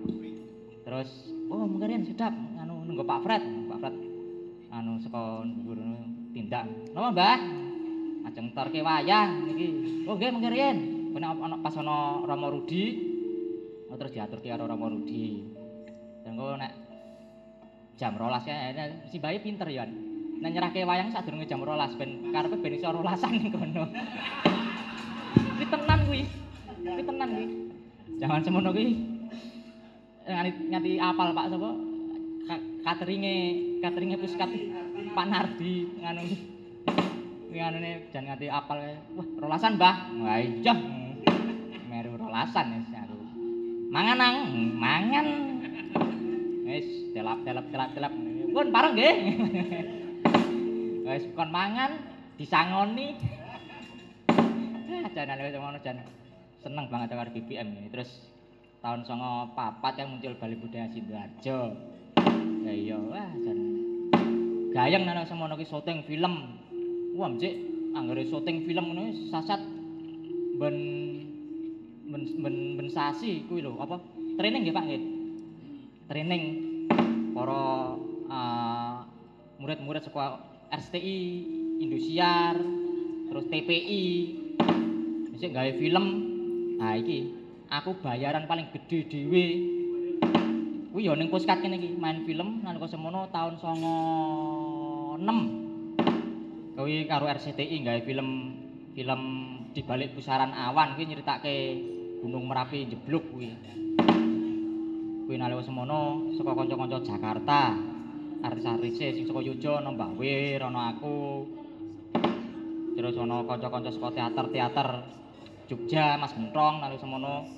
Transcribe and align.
Terus 0.84 1.10
oh 1.48 1.64
mungkin 1.64 2.04
sedap 2.08 2.32
anu 2.60 2.84
nunggu 2.84 3.04
Pak 3.04 3.20
Fred, 3.24 3.42
Pak 3.68 3.78
Fred 3.80 3.96
anu 4.74 5.00
saka 5.00 5.44
dhuwur 5.44 5.80
tindak. 6.34 6.66
Napa, 6.92 7.08
Mbah? 7.14 7.38
Ajeng 8.24 8.56
torke 8.56 8.80
wayang 8.80 9.48
niki. 9.48 9.66
Oh 10.08 10.16
nggih 10.16 10.32
mengke 10.32 10.50
riyen. 10.50 10.78
Ana 11.14 11.56
pas 11.62 11.76
ana 11.78 12.24
Rama 12.26 12.50
Rudi. 12.50 13.12
Oh, 13.86 13.96
terus 14.00 14.10
diaturke 14.10 14.50
karo 14.50 14.66
Rama 14.66 14.90
Rudi. 14.90 15.46
Dan 16.26 16.34
kok 16.34 16.58
nek 16.58 16.72
jam 17.94 18.18
12 18.18 18.48
ya 18.50 18.84
si 19.12 19.22
bayi 19.22 19.38
pinter 19.38 19.68
ya. 19.70 19.86
Nek 19.86 20.50
nyerahke 20.50 20.82
wayang 20.82 21.14
sadurunge 21.14 21.46
jam 21.46 21.62
12 21.62 22.00
ben 22.00 22.10
karepe 22.34 22.56
ben 22.58 22.74
iso 22.74 22.90
12-an 22.90 23.32
ning 23.32 23.48
kono. 23.54 23.84
Kuwi 25.54 25.66
tenan 25.70 26.00
kuwi. 26.10 26.43
Kuwi 26.84 27.00
tenan 27.00 27.28
kuwi. 27.32 27.46
Jangan 28.20 28.44
semono 28.44 28.70
kuwi. 28.76 28.92
Nganti 30.68 31.00
apal 31.00 31.32
Pak 31.32 31.48
sapa? 31.48 31.70
Cateringe, 32.84 33.36
cateringe 33.80 34.20
puskat 34.20 34.52
Pak 35.16 35.26
Nardi 35.32 35.88
nganu. 36.04 36.22
Kuwi 37.48 37.60
anune 37.64 38.12
jan 38.12 38.28
nganti 38.28 38.52
apal 38.52 38.84
wah 39.16 39.26
rolasan 39.40 39.80
Mbah. 39.80 39.96
Wah 40.20 40.36
iya. 40.44 40.76
Meru 41.88 42.20
rolasan 42.20 42.76
wis 42.76 42.92
aku. 42.92 43.16
Mangan 43.88 44.16
nang. 44.20 44.36
Mangan. 44.76 45.26
Wis 46.68 47.16
delap 47.16 47.40
delap 47.48 47.64
delap 47.72 47.90
delap. 47.96 48.12
Pun 48.52 48.68
pareng 48.68 48.92
nggih. 48.92 49.16
Wis 51.08 51.24
kon 51.32 51.48
mangan 51.48 51.96
disangoni. 52.36 53.16
Jan 55.14 55.30
ana 55.30 55.46
ngono 55.46 55.78
jan 55.78 56.02
seneng 56.64 56.88
banget 56.88 57.12
karo 57.12 57.28
BBM 57.28 57.68
ini 57.76 57.88
terus 57.92 58.32
tahun 58.80 59.04
songo 59.04 59.52
papat 59.52 60.00
yang 60.00 60.16
muncul 60.16 60.32
Bali 60.40 60.56
Budaya 60.56 60.88
Sidoarjo 60.88 61.58
ya 62.64 62.72
iya 62.72 62.96
wah 62.96 63.30
jan 63.44 63.58
gayeng 64.72 65.04
nang 65.04 65.28
semono 65.28 65.60
ki 65.60 65.68
syuting 65.68 66.08
film 66.08 66.64
Wah, 67.14 67.30
Cik, 67.30 67.54
anggere 67.94 68.26
syuting 68.26 68.66
film 68.66 68.90
ngono 68.90 69.14
sasat 69.30 69.62
ben 70.58 70.76
ben 72.10 72.22
ben, 72.42 72.56
ben 72.74 72.88
sasi 72.90 73.46
kuwi 73.46 73.62
lho, 73.62 73.78
apa? 73.78 74.02
Training 74.34 74.66
nggih, 74.66 74.74
Pak 74.74 74.82
nggih. 74.82 75.02
Training 76.10 76.42
para 77.38 77.94
uh, 78.26 79.06
murid-murid 79.62 80.02
sekolah 80.10 80.42
RSTI, 80.74 81.22
Indosiar, 81.86 82.58
terus 83.30 83.46
TPI. 83.46 84.06
Sik 85.38 85.54
gawe 85.54 85.70
film. 85.78 86.33
Nah, 86.74 86.98
iki 86.98 87.30
aku 87.70 87.98
bayaran 88.02 88.50
paling 88.50 88.70
gede 88.74 89.06
dhewe. 89.10 89.46
Kuwi 90.94 91.10
ya 91.10 91.18
ning 91.18 91.26
puskat 91.26 91.58
kene 91.58 91.74
iki, 91.82 91.98
main 91.98 92.22
film 92.22 92.62
nalika 92.62 92.86
semono 92.86 93.26
taun 93.34 93.58
96. 93.58 95.18
kuwi 96.74 97.06
karo 97.06 97.30
RCTI 97.30 97.86
gawe 97.86 98.00
film 98.02 98.28
film 98.94 99.20
di 99.74 99.82
balik 99.82 100.14
pusaran 100.14 100.54
awan 100.54 100.94
kuwi 100.94 101.10
nyeritake 101.10 101.54
Gunung 102.22 102.46
Merapi 102.46 102.86
jeblok 102.86 103.26
kuwi. 103.34 103.50
Kuwi 105.26 105.34
nalika 105.34 105.66
semono 105.66 106.30
saka 106.38 106.54
kanca-kanca 106.54 107.02
Jakarta. 107.02 107.74
Artis-artis 108.44 109.00
sing 109.00 109.24
saka 109.24 109.40
Yojo 109.40 109.80
ana 109.80 109.88
Mbah 109.88 110.20
Wir, 110.20 110.60
ana 110.60 110.94
aku. 110.94 111.48
Terus 112.94 113.16
ana 113.18 113.42
kanca-kanca 113.48 113.90
saka 113.90 114.14
teater-teater 114.14 114.88
Jogja, 115.64 116.20
Mas 116.20 116.36
Gentong 116.36 116.84
nalika 116.84 117.04
semono. 117.04 117.48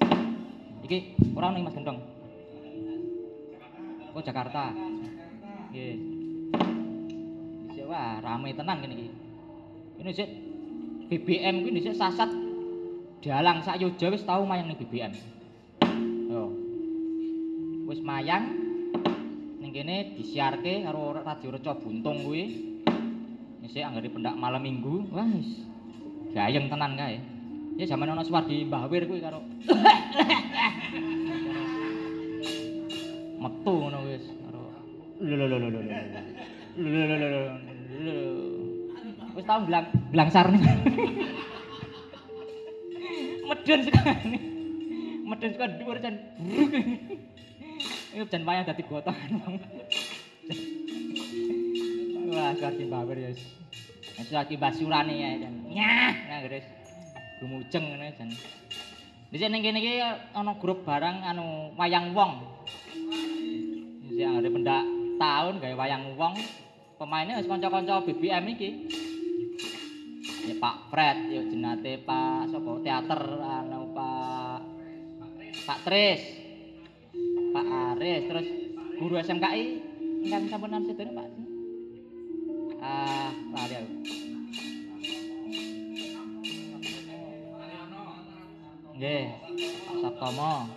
Iki 0.86 0.98
ora 1.34 1.50
ning 1.50 1.66
Mas 1.66 1.74
Gentong. 1.74 1.98
Oh 4.14 4.22
Jakarta. 4.22 4.70
Nggih. 5.74 6.16
wah 7.86 8.18
rame 8.18 8.50
tenan 8.50 8.82
kene 8.82 8.94
iki. 8.98 9.08
Ini 10.02 10.10
sik 10.10 10.28
BBM 11.06 11.62
kuwi 11.62 11.78
dhisik 11.78 11.94
sasat 11.94 12.30
dalang 13.22 13.62
sak 13.62 13.78
Yoja 13.78 14.10
wis 14.10 14.26
tau 14.26 14.42
mayang 14.42 14.68
ning 14.68 14.78
BBM. 14.78 15.14
Yo. 16.26 16.50
Wis 17.86 18.02
mayang 18.02 18.50
ning 19.62 19.70
kene 19.70 20.18
disiarke 20.18 20.82
karo 20.82 21.14
Radio 21.14 21.54
Reca 21.54 21.78
Buntung 21.78 22.26
kuwi. 22.26 22.74
Isik 23.62 23.82
anggere 23.82 24.10
pendak 24.10 24.34
malam 24.34 24.62
Minggu. 24.62 25.06
Wah 25.14 25.26
gayeng 26.34 26.66
tenan 26.66 26.98
kae. 26.98 27.35
Ya 27.76 27.84
zaman 27.84 28.08
ana 28.08 28.24
Suwardi 28.24 28.64
Mbah 28.64 28.88
Wir 28.88 29.04
kuwi 29.04 29.20
karo 29.20 29.44
metu 33.36 33.72
ngono 33.76 33.98
wis 34.08 34.24
karo 34.32 34.60
lho 35.20 35.34
lho 35.36 35.44
lho 35.44 35.56
lho 35.60 35.68
lho 35.68 35.80
lho 37.20 37.28
lho 37.36 37.42
wis 39.36 39.44
tau 39.44 39.60
blang 39.68 39.86
blangsar 40.08 40.48
nih 40.48 40.62
medun 43.44 43.80
sekali 43.84 44.40
medun 45.28 45.50
suka 45.52 45.66
dhuwur 45.76 46.00
jan 46.00 46.16
jan 48.16 48.42
payah 48.48 48.64
dadi 48.64 48.82
gotongan 48.88 49.30
wah 52.32 52.50
Suwardi 52.56 52.84
Mbah 52.88 53.02
Wir 53.04 53.18
ya 53.20 53.30
Suwardi 54.24 54.56
Mbah 54.56 54.72
Surane 54.72 55.12
ya 55.12 55.30
jan 55.44 55.54
nyah 55.68 56.14
nah 56.32 56.40
geres 56.40 56.75
gumujeng 57.40 57.84
ngene 57.92 58.08
jan 58.16 58.30
Dhisik 59.26 59.50
ning 59.50 59.58
kene 59.58 59.82
iki 59.82 59.98
ana 60.32 60.54
grup 60.56 60.86
barang 60.86 61.26
anu 61.26 61.74
wayang 61.74 62.14
wong. 62.14 62.46
Dhisik 64.06 64.22
arep 64.22 64.54
pendak 64.54 64.86
tahun 65.18 65.58
gawe 65.58 65.74
wayang 65.74 66.14
wong. 66.14 66.34
Pemainnya 66.96 67.42
wis 67.42 67.50
kanca-kanca 67.50 68.06
BBM 68.06 68.46
iki. 68.54 68.70
Ya 70.46 70.54
Pak 70.62 70.94
Fred, 70.94 71.26
ya 71.26 71.42
jenate 71.42 71.98
Pak 72.06 72.54
sapa 72.54 72.70
teater 72.86 73.22
anu 73.42 73.90
Pak 73.90 74.58
Pak 75.66 75.78
Tris. 75.82 76.22
Pak 77.50 77.66
Aris 77.66 78.22
terus 78.30 78.46
guru 79.00 79.18
SMKI 79.18 79.64
ingkang 80.22 80.46
sampun 80.46 80.70
nan 80.70 80.86
sedene 80.86 81.12
Pak. 81.12 81.28
Ah, 82.78 83.34
lali 83.52 83.74
aku. 83.74 84.25
Nggih, 88.96 89.28
Saptomo. 90.00 90.72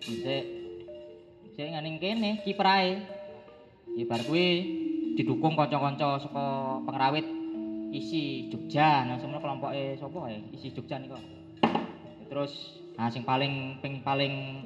Dhisik. 0.00 0.44
Dhisik 1.44 1.68
nganing 1.68 2.00
kene 2.00 2.40
kiprahe. 2.40 2.96
Ibar 3.92 4.24
kuwi 4.24 4.48
didukung 5.12 5.52
kanca-kanca 5.52 6.16
saka 6.16 6.80
pengrawit 6.88 7.28
isi 7.92 8.48
Jogja. 8.48 9.04
Nah, 9.04 9.20
semono 9.20 9.44
kelompoke 9.44 10.00
sapa 10.00 10.32
ya? 10.32 10.40
Isi 10.56 10.72
Jogja 10.72 10.96
nika. 10.96 11.20
Terus 12.32 12.80
nah 12.96 13.12
sing 13.12 13.20
paling 13.20 13.76
ping 13.84 14.00
paling 14.00 14.64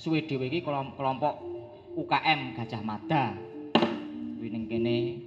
suwe 0.00 0.24
dhewe 0.24 0.48
iki 0.48 0.64
kelompok 0.64 1.36
UKM 2.00 2.56
Gajah 2.56 2.80
Mada. 2.80 3.36
Kuwi 4.40 4.48
ning 4.48 4.72
kene 4.72 5.20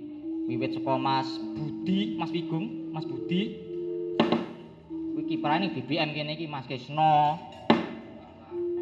wiwit 0.49 0.73
saka 0.73 0.97
Mas 0.97 1.29
Budi, 1.53 2.17
Mas 2.17 2.33
Wigung, 2.33 2.89
Mas 2.89 3.05
Budi. 3.05 3.64
Kuwi 5.15 5.31
kiprane 5.31 5.71
BBM 5.71 6.11
kene 6.11 6.35
iki 6.35 6.43
Mas 6.43 6.67
Krisno. 6.67 7.39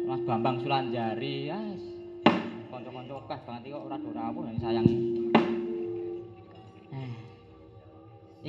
Mas 0.02 0.18
Bambang 0.26 0.58
Sulanjari. 0.58 1.46
Ya 1.46 1.62
kanca-kanca 2.74 3.14
akeh 3.22 3.38
banget 3.46 3.62
iki 3.62 3.70
kok 3.70 3.86
ora 3.86 3.96
ora 4.02 4.22
apa 4.34 4.40
sayang. 4.58 4.86
Eh. 6.90 7.12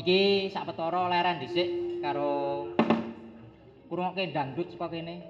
Iki 0.02 0.50
sak 0.50 0.66
petara 0.66 1.14
leren 1.14 1.46
dhisik 1.46 1.70
karo 2.02 2.66
kurungokke 3.86 4.34
dangdut 4.34 4.74
saka 4.74 4.90
kene. 4.90 5.22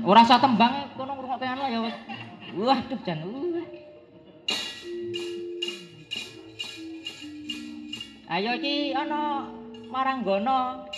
Ora 0.00 0.24
usah 0.24 0.40
tembang 0.40 0.96
kono 0.96 1.20
ngrungokke 1.20 1.46
anu 1.52 1.68
ya 1.68 1.78
wis. 1.84 1.96
Waduh 2.56 3.00
jan. 3.04 3.20
Ayo 8.32 8.56
iki 8.56 8.96
ana 8.96 9.52
maranggono. 9.92 10.88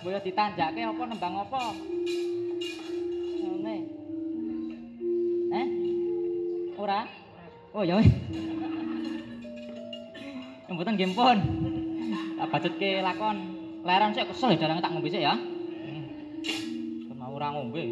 Boyo 0.00 0.18
ditanjake 0.24 0.80
apa 0.80 1.02
nembang 1.04 1.36
apa? 1.44 1.60
Ngene. 3.44 3.76
Eh? 5.52 5.66
Ora? 6.80 7.04
Oh 7.76 7.84
ya 7.84 8.00
wis. 8.00 8.08
Nggih 10.72 11.12
pun. 11.12 11.38
Tak 12.40 12.48
bacutke 12.48 13.04
lakon. 13.04 13.36
Leren 13.84 14.16
sik 14.16 14.32
kesel 14.32 14.56
ya 14.56 14.64
dalang 14.64 14.80
tak 14.80 14.96
ngombe 14.96 15.12
sik 15.12 15.20
ya. 15.20 15.36
Hmm. 15.36 17.12
Mau 17.20 17.36
ora 17.36 17.52
ngombe. 17.52 17.84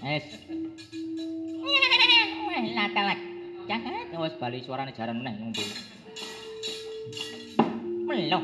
Es. 0.00 0.24
Wah, 2.48 2.64
latalak. 2.72 3.29
Jangan 3.70 4.18
wis 4.18 4.34
bali 4.34 4.58
suarane 4.66 4.90
jaran 4.90 5.22
meneh 5.22 5.30
ngombe. 5.38 5.62
Meloh. 8.02 8.42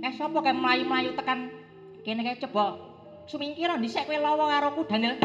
Eh 0.00 0.12
sapa 0.16 0.40
kae 0.40 0.56
mlayu-mlayu 0.56 1.12
tekan 1.12 1.52
kene 2.00 2.24
kae 2.24 2.40
coba 2.48 2.80
sumingkira 3.28 3.76
dhisik 3.76 4.08
kowe 4.08 4.16
lawa 4.16 4.48
karo 4.48 4.72
ku 4.72 4.88
Daniel. 4.88 5.20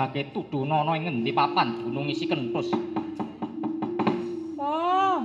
Gage 0.00 0.32
tuduna 0.32 0.80
ana 0.80 0.96
ing 0.96 1.04
ngendi 1.04 1.28
papan 1.36 1.84
gunung 1.84 2.08
isi 2.08 2.24
kentus. 2.24 2.72
Oh, 4.56 5.16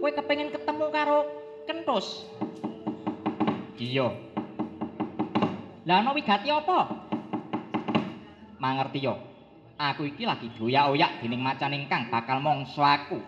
kowe 0.00 0.08
kepengin 0.08 0.48
ketemu 0.48 0.88
karo 0.88 1.28
kentus? 1.68 2.24
Iya. 3.76 4.16
Lah 5.84 6.00
ana 6.00 6.16
wigati 6.16 6.48
apa? 6.48 6.96
Mangerti 8.56 9.04
yo. 9.04 9.20
Aku 9.76 10.08
iki 10.08 10.24
lagi 10.24 10.48
doyak-oyak 10.56 11.20
dening 11.20 11.44
macan 11.44 11.76
ingkang 11.76 12.08
bakal 12.08 12.40
mangsa 12.40 13.04
aku. 13.04 13.20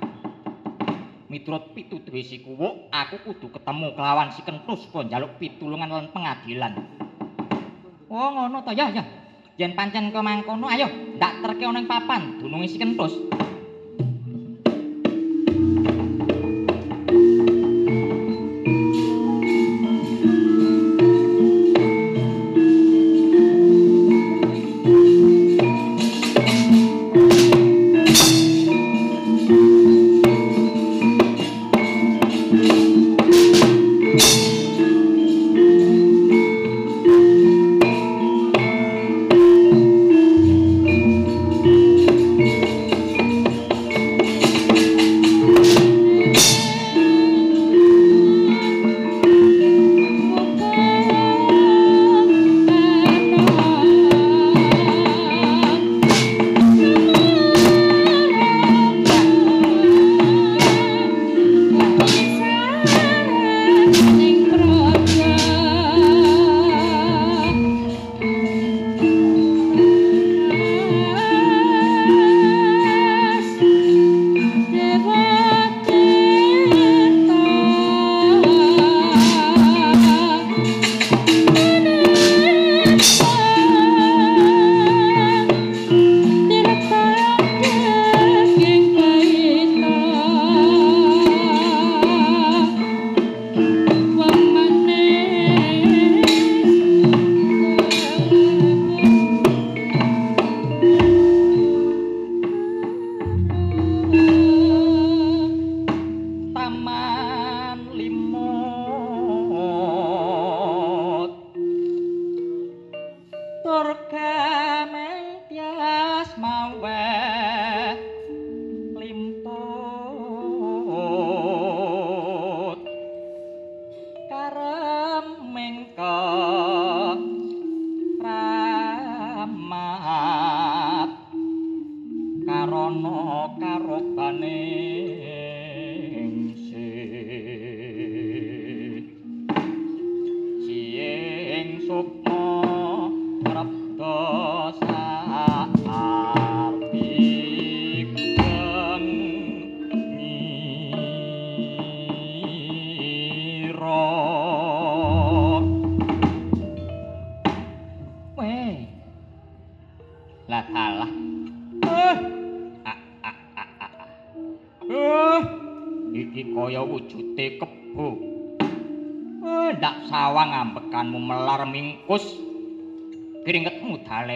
Miturut 1.29 1.77
pitutur 1.77 2.17
si 2.25 2.41
kuwuk, 2.41 2.89
aku 2.89 3.21
kudu 3.29 3.53
ketemu 3.53 3.93
kelawan 3.93 4.33
si 4.33 4.41
kentus 4.41 4.89
kok 4.89 5.05
njaluk 5.05 5.37
pitulungan 5.37 5.93
lan 5.93 6.09
pengadilan. 6.09 6.73
Oh, 8.09 8.33
ngono 8.33 8.65
to 8.65 8.73
ya, 8.73 8.89
ya. 8.89 9.28
Yen 9.59 9.75
pancen 9.75 10.15
kok 10.15 10.23
mangkono 10.23 10.71
ayo 10.71 10.87
ndak 11.19 11.43
terke 11.43 11.67
ana 11.67 11.83
papan 11.83 12.39
dununge 12.39 12.71
si 12.71 12.79
kentus 12.79 13.19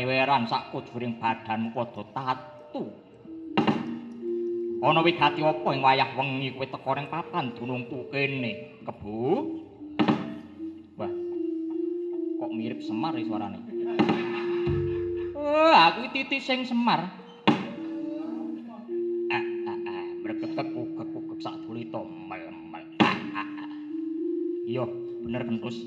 daleweran 0.03 0.51
sak 0.51 0.75
kujuring 0.75 1.15
badanmu 1.23 1.71
padha 1.71 2.03
tatu. 2.11 2.91
Ana 4.83 4.99
wigati 4.99 5.47
apa 5.47 5.69
ing 5.71 5.79
wayah 5.79 6.11
wengi 6.19 6.51
kowe 6.59 6.67
teko 6.67 6.91
ning 6.99 7.07
papan 7.07 7.55
dunungku 7.55 8.11
kene? 8.11 8.83
Kebu? 8.83 9.23
Wah 10.99 11.13
kok 12.35 12.51
mirip 12.51 12.83
semar 12.83 13.15
iki 13.15 13.31
suarane? 13.31 13.63
Oh 15.39 15.71
aku 15.71 16.11
titik 16.11 16.43
sing 16.43 16.67
semar. 16.67 17.07
Ah 19.31 19.47
ah 19.71 19.79
ah 19.87 20.07
berketek 20.27 20.67
kukek 20.67 21.07
kukek 21.15 21.39
sak 21.47 21.63
tulito 21.63 22.03
mel 22.03 22.51
mel 22.75 22.83
ah 23.07 23.23
ah 23.39 23.51
ah. 23.63 23.71
Iya 24.67 24.83
bener 25.23 25.47
kentus 25.47 25.79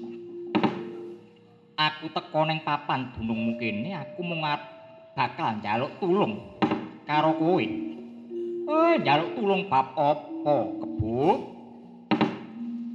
aku 1.86 2.10
teko 2.10 2.50
ning 2.50 2.65
papan 2.65 3.13
gunungmu 3.13 3.62
kene 3.62 3.94
aku 3.94 4.25
mung 4.25 4.42
bakal 5.13 5.62
njaluk 5.62 5.94
tulung 6.01 6.58
karo 7.06 7.38
kowe. 7.38 7.65
Eh, 8.65 8.94
njaluk 9.06 9.38
tulung 9.38 9.70
bab 9.70 9.94
apa, 9.94 10.58
Kebu? 10.82 11.22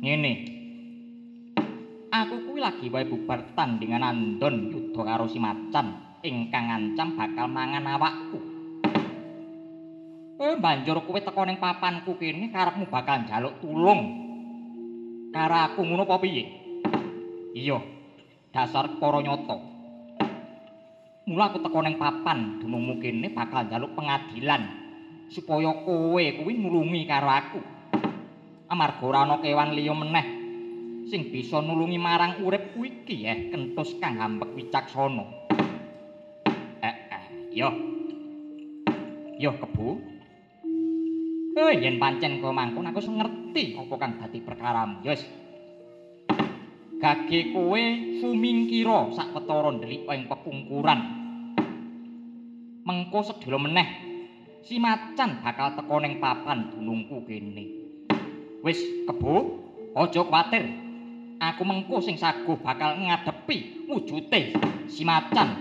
Ngene. 0.03 0.33
Aku 2.11 2.43
kuwi 2.43 2.59
lagi 2.59 2.91
wae 2.91 3.07
bubar 3.07 3.55
tandingan 3.55 4.03
andon 4.03 4.75
yudha 4.75 5.07
karo 5.07 5.31
si 5.31 5.39
macan 5.39 6.19
ingkang 6.27 6.67
ngancam 6.67 7.15
bakal 7.15 7.47
mangan 7.47 7.87
awakku. 7.87 8.39
Eh, 10.43 10.55
banjur 10.59 11.07
kowe 11.07 11.21
teko 11.23 11.47
ning 11.47 11.63
papanku 11.63 12.19
kene 12.19 12.51
karepmu 12.51 12.91
bakal 12.91 13.23
njaluk 13.23 13.55
tulung 13.63 14.03
karo 15.31 15.57
aku 15.71 15.87
ngono 15.87 16.03
apa 16.11 16.19
piye? 16.19 16.45
Iya. 17.55 18.00
Dasar 18.51 18.99
para 18.99 19.23
nyata. 19.23 19.57
Mula 21.31 21.45
aku 21.55 21.63
teko 21.63 21.79
ning 21.87 21.95
papan 21.95 22.59
dunungmu 22.59 22.99
kene 22.99 23.31
bakal 23.31 23.71
njaluk 23.71 23.95
pengadilan 23.95 24.67
supaya 25.31 25.71
kowe 25.87 26.19
kuwi 26.19 26.53
nulungi 26.59 27.07
karo 27.07 27.31
aku. 27.31 27.61
Amarga 28.71 29.03
ora 29.03 29.21
ana 29.27 29.37
kewan 29.39 29.75
liya 29.75 29.95
meneh 29.95 30.27
sing 31.07 31.31
bisa 31.31 31.63
nulungi 31.63 31.99
marang 31.99 32.43
uripku 32.43 32.83
iki 32.87 33.27
ya 33.27 33.35
kentus 33.51 33.95
kang 34.03 34.19
hambek 34.19 34.51
wicaksana. 34.59 35.25
Eh, 36.83 36.97
eh, 37.15 37.25
yo. 37.55 37.71
Yo 39.39 39.55
kebu. 39.55 39.89
Eh, 41.55 41.75
yen 41.79 42.03
pancen 42.03 42.43
kowe 42.43 42.51
mangkon 42.51 42.91
aku 42.91 42.99
ngerti 43.07 43.79
apa 43.79 43.95
kang 43.95 44.13
dadi 44.19 44.39
perkaramu. 44.43 45.07
Yos. 45.07 45.40
Gage 47.01 47.57
kowe 47.57 47.83
sumingkira 48.21 49.09
sak 49.17 49.33
petara 49.33 49.73
ndelik 49.73 50.05
ing 50.05 50.29
pepungkuran. 50.29 51.01
Mengko 52.85 53.25
sedhela 53.25 53.57
meneh 53.57 53.89
si 54.69 54.77
macan 54.77 55.41
bakal 55.41 55.73
teko 55.81 55.97
ning 55.97 56.21
papan 56.21 56.69
dunungku 56.77 57.25
kene. 57.25 57.65
Wis 58.61 58.77
kebo 59.09 59.65
aja 59.97 60.21
kuwatir. 60.29 60.69
Aku 61.41 61.65
mengko 61.65 62.05
sing 62.05 62.21
saguh 62.21 62.61
bakal 62.61 63.01
ngadepi 63.01 63.89
wujute 63.89 64.53
si 64.93 65.01
macan. 65.09 65.57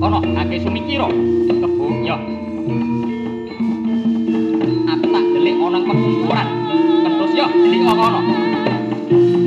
Ana 0.00 0.18
gage 0.24 0.56
sumingkira? 0.64 1.04
Kebo 1.52 1.84
ya 2.00 2.16
aku 4.88 5.04
tak 5.12 5.24
delik 5.36 5.56
ana 5.60 5.78
pepungkuran. 5.84 6.48
Kentus 7.04 7.32
ya 7.36 7.44
delik 7.44 7.84
ana 9.10 9.18
Mara 9.18 9.39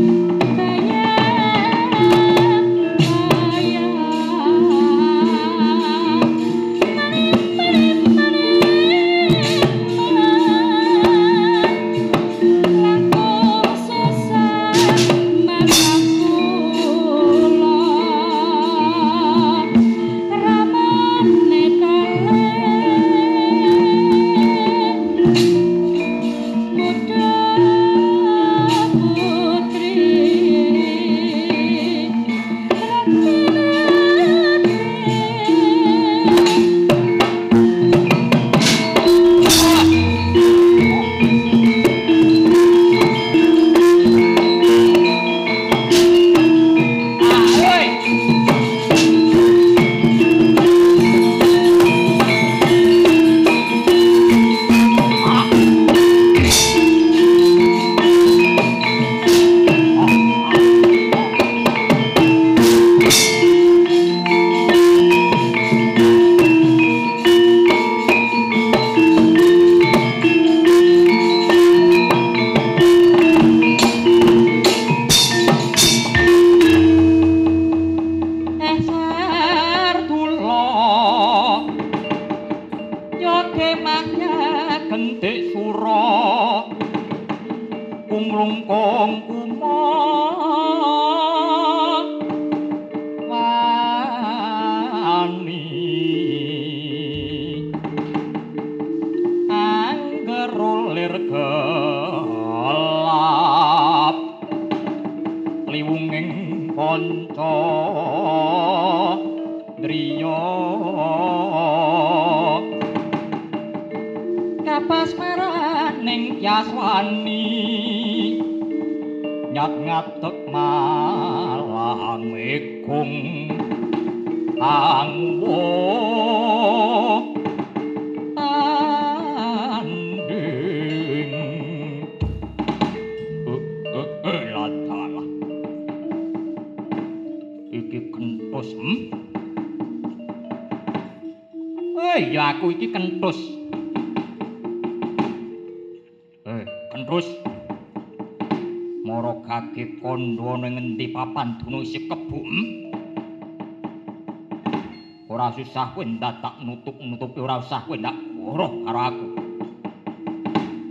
Ora 155.73 155.89
susah 155.89 155.97
kowe 155.97 156.05
ndadak 156.05 156.55
nutup-nutupi 156.61 157.41
ora 157.41 157.57
usah 157.57 157.81
kowe 157.89 157.97
ndak 157.97 158.13
ora 158.45 158.69
karo 158.85 158.99
aku. 159.09 159.25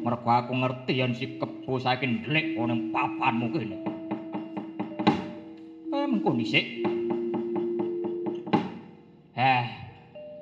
Mergo 0.03 0.27
aku 0.27 0.53
ngerti 0.59 0.99
yen 0.99 1.15
si 1.15 1.39
kebu 1.39 1.79
saiki 1.79 2.03
ndelik 2.11 2.59
ana 2.59 2.75
papanmu 2.91 3.47
kene. 3.55 3.79
Eh 5.87 6.03
mengko 6.11 6.35
dhisik. 6.35 6.83
Eh 9.39 9.65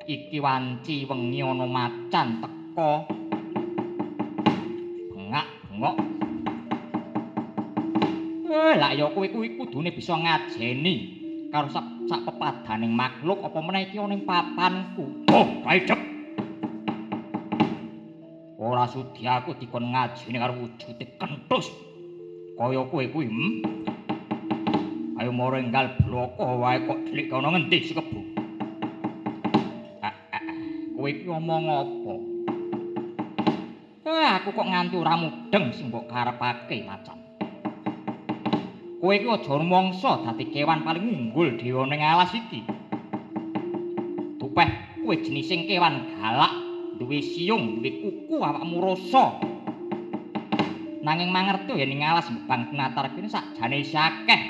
iki 0.08 0.40
wanci 0.40 1.04
wengi 1.04 1.44
ana 1.44 1.68
macan 1.68 2.40
teko. 2.40 2.92
Bengak 5.12 5.48
bengok. 5.68 5.96
Eh 8.48 8.72
lak 8.80 8.96
ya 8.96 9.04
kowe 9.12 9.26
kuwi 9.28 9.60
kudune 9.60 9.92
bisa 9.92 10.16
ngajeni 10.16 11.19
karo 11.50 11.66
sak 11.66 12.06
sak 12.06 12.22
pepadaning 12.30 12.94
makhluk 12.94 13.42
apa 13.42 13.58
meneh 13.58 13.90
iki 13.90 13.98
ana 13.98 14.14
ing 14.14 14.22
papanku. 14.22 15.26
Oh, 15.34 15.46
raidep. 15.66 15.98
Ora 18.54 18.86
sudi 18.86 19.26
aku 19.26 19.58
dikon 19.58 19.90
ngajeni 19.90 20.38
karo 20.38 20.54
wujude 20.62 21.04
kentus 21.18 21.66
kaya 22.54 22.86
kowe 22.86 23.04
kuwi. 23.10 23.26
Hmm? 23.26 23.52
Ayo 25.18 25.34
mara 25.34 25.58
enggal 25.58 25.98
bloko 26.00 26.62
wae 26.62 26.80
kok 26.86 26.98
delik 27.10 27.26
kono 27.28 27.50
ngendi 27.52 27.78
si 27.82 27.92
kebu. 27.98 28.20
Ah, 30.00 30.06
ah, 30.06 30.38
ah. 30.38 30.42
Kowe 30.94 31.08
iki 31.10 31.26
ngomong 31.26 31.64
apa? 31.66 32.14
Eh, 34.06 34.28
aku 34.38 34.48
kok 34.54 34.70
nganti 34.70 34.96
ora 34.96 35.18
mudeng 35.18 35.74
sing 35.74 35.90
mbok 35.90 36.06
karepake 36.06 36.86
macan. 36.86 37.29
Kowe 39.00 39.16
iki 39.16 39.32
aja 39.32 39.56
rumangsa 39.56 40.20
dadi 40.28 40.52
kewan 40.52 40.84
paling 40.84 41.00
unggul 41.08 41.56
dewa 41.56 41.88
ning 41.88 42.04
alas 42.04 42.36
iki. 42.36 42.68
Tupeh 44.36 44.68
kowe 45.00 45.16
jenising 45.16 45.64
kewan 45.64 46.20
galak, 46.20 46.52
duwe 47.00 47.24
siung, 47.24 47.80
duwe 47.80 47.96
kuku 47.96 48.36
awakmu 48.36 48.76
rasa. 48.84 49.40
Nanging 51.00 51.32
mangerto 51.32 51.80
yen 51.80 51.96
ing 51.96 52.04
alas 52.04 52.28
mbang 52.28 52.68
tenatar 52.68 53.08
kene 53.16 53.32
sakjane 53.32 53.80
akeh. 53.80 54.40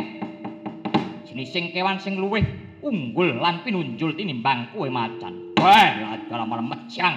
Jenising 1.31 1.71
kewan 1.71 2.03
sing 2.03 2.19
luwih 2.19 2.43
unggul 2.83 3.39
lan 3.39 3.63
pinunjul 3.63 4.19
tinimbang 4.19 4.75
kowe 4.75 4.91
macan. 4.91 5.55
Wah, 5.63 6.19
dalam 6.27 6.51
mejang. 6.67 7.15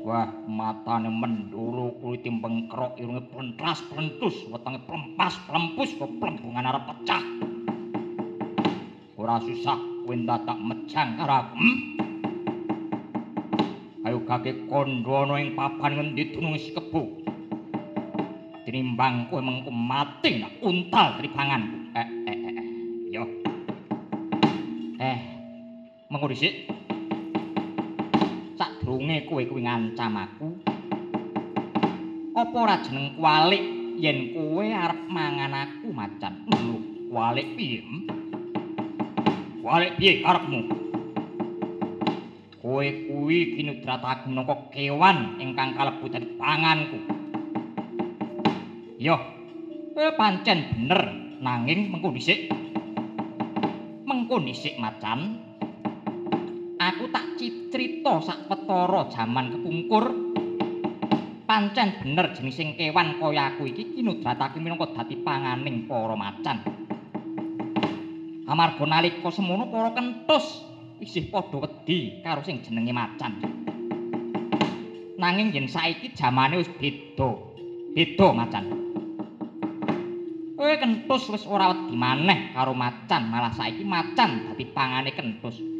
Wah, 0.00 0.32
matane 0.56 1.12
menduru 1.12 1.92
kuwi 2.00 2.16
timbeng 2.24 2.64
krok 2.72 2.96
irunge 2.96 3.28
plentras 3.28 3.84
plentus 3.92 4.32
wetenge 4.48 4.80
plempas 4.88 5.36
plempus 5.44 5.92
kok 6.00 6.08
plembungan 6.16 6.64
arep 6.64 6.84
pecah. 6.88 7.20
Ora 9.20 9.36
susah 9.44 9.76
kowe 10.08 10.16
ndadak 10.16 10.56
mejang 10.56 11.20
karo 11.20 11.34
aku. 11.44 11.54
Hmm? 11.60 11.76
Ayo 14.08 14.18
gage 14.24 14.52
kandha 14.72 15.16
ana 15.28 15.34
ing 15.44 15.52
papan 15.52 15.92
ngendi 15.92 16.32
dunung 16.32 16.56
si 16.56 16.72
kebu. 16.72 17.02
Tinimbang 18.64 19.28
kowe 19.28 19.44
mengko 19.44 19.68
mati 19.68 20.40
nak 20.40 20.56
untal 20.64 21.20
tripangan. 21.20 21.92
Eh 21.92 22.08
eh 22.32 22.36
eh. 22.40 22.52
eh. 22.56 22.66
Yo. 23.12 23.24
Eh. 25.04 25.18
Mengko 26.08 26.32
dhisik. 26.32 26.75
Kowe 29.36 29.52
kuwi 29.52 29.68
ngancam 29.68 30.16
aku? 30.16 30.48
Apa 32.32 32.56
ora 32.56 32.80
jeneng 32.80 33.20
kwalik 33.20 33.60
yen 34.00 34.32
kowe 34.32 34.64
arep 34.64 35.12
mangan 35.12 35.52
aku 35.52 35.92
macan. 35.92 36.48
Lho 36.48 36.80
kwalik 37.12 37.52
piye 37.52 37.84
kwalik 39.60 39.92
piye 40.00 40.24
karepmu 40.24 40.60
kowe 42.64 42.86
kuwi 43.04 43.60
kinudrataku 43.60 44.32
minangka 44.32 44.72
kewan 44.72 45.36
ingkang 45.36 45.76
kalebu 45.76 46.08
dadi 46.08 46.32
panganku. 46.40 46.98
Yo 48.96 49.20
eh 50.00 50.16
pancen 50.16 50.64
bener 50.72 51.12
nanging 51.44 51.92
mengko 51.92 52.08
dhisik. 52.16 52.48
Mengko 54.08 54.40
dhisik 54.40 54.80
macan 54.80 55.44
aku 56.86 57.10
tak 57.10 57.34
citrita 57.34 58.22
sak 58.22 58.46
petara 58.46 59.10
jaman 59.10 59.58
kepungkur. 59.58 60.04
Pancen 61.46 62.02
bener 62.02 62.34
jenising 62.34 62.74
kewan 62.74 63.22
kaya 63.22 63.54
aku 63.54 63.70
iki 63.70 63.94
kinudratake 63.94 64.58
minangka 64.58 64.90
dadi 64.98 65.14
panganing 65.22 65.86
para 65.86 66.18
macan. 66.18 66.58
Amarga 68.46 68.82
nalika 68.86 69.30
semono 69.30 69.70
para 69.70 69.94
kentus 69.94 70.62
isih 70.98 71.30
padha 71.30 71.62
wedi 71.62 72.22
karo 72.22 72.42
sing 72.42 72.62
jenenge 72.66 72.90
macan. 72.90 73.38
Nanging 75.18 75.54
yen 75.54 75.66
saiki 75.70 76.14
jamane 76.18 76.58
wis 76.58 76.70
beda 76.82 77.30
beda 77.94 78.26
macan. 78.34 78.64
Kowe 80.58 80.74
kentus 80.82 81.30
wis 81.30 81.46
ora 81.46 81.70
wedi 81.70 81.94
maneh 81.94 82.50
karo 82.50 82.74
macan 82.74 83.30
malah 83.30 83.54
saiki 83.54 83.86
macan 83.86 84.50
dadi 84.50 84.66
pangane 84.74 85.14
kentus 85.14 85.75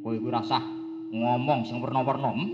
kowe 0.00 0.16
kuwi 0.16 0.32
rasah 0.32 0.64
ngomong 1.12 1.68
sing 1.68 1.76
werna-werna. 1.84 2.30
Hmm? 2.32 2.48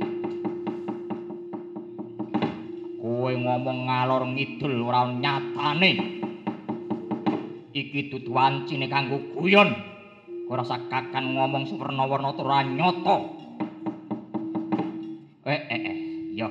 Kowe 2.99 3.33
ngomong 3.39 3.79
ngalor 3.87 4.23
ngidul 4.35 4.83
ora 4.83 5.07
nyatane. 5.07 5.91
Iki 7.71 8.11
dudu 8.11 8.35
wancine 8.35 8.91
kanggo 8.91 9.23
guyon. 9.39 9.71
Kowe 10.51 10.59
rasa 10.59 10.91
kakan 10.91 11.39
ngomong 11.39 11.71
sing 11.71 11.79
werna-werna 11.79 12.35
ora 12.35 12.67
nyata. 12.67 13.17
Eh 15.47 15.63
eh 15.71 15.81
eh, 15.87 15.97
yo. 16.35 16.51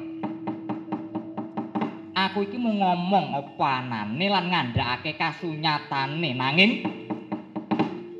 Aku 2.15 2.47
iki 2.47 2.55
mau 2.55 2.71
ngomong 2.71 3.35
apa 3.35 3.83
anane 3.83 4.31
lan 4.31 4.47
ngandhakake 4.47 5.19
kasunyatane 5.19 6.31
nanging 6.31 6.71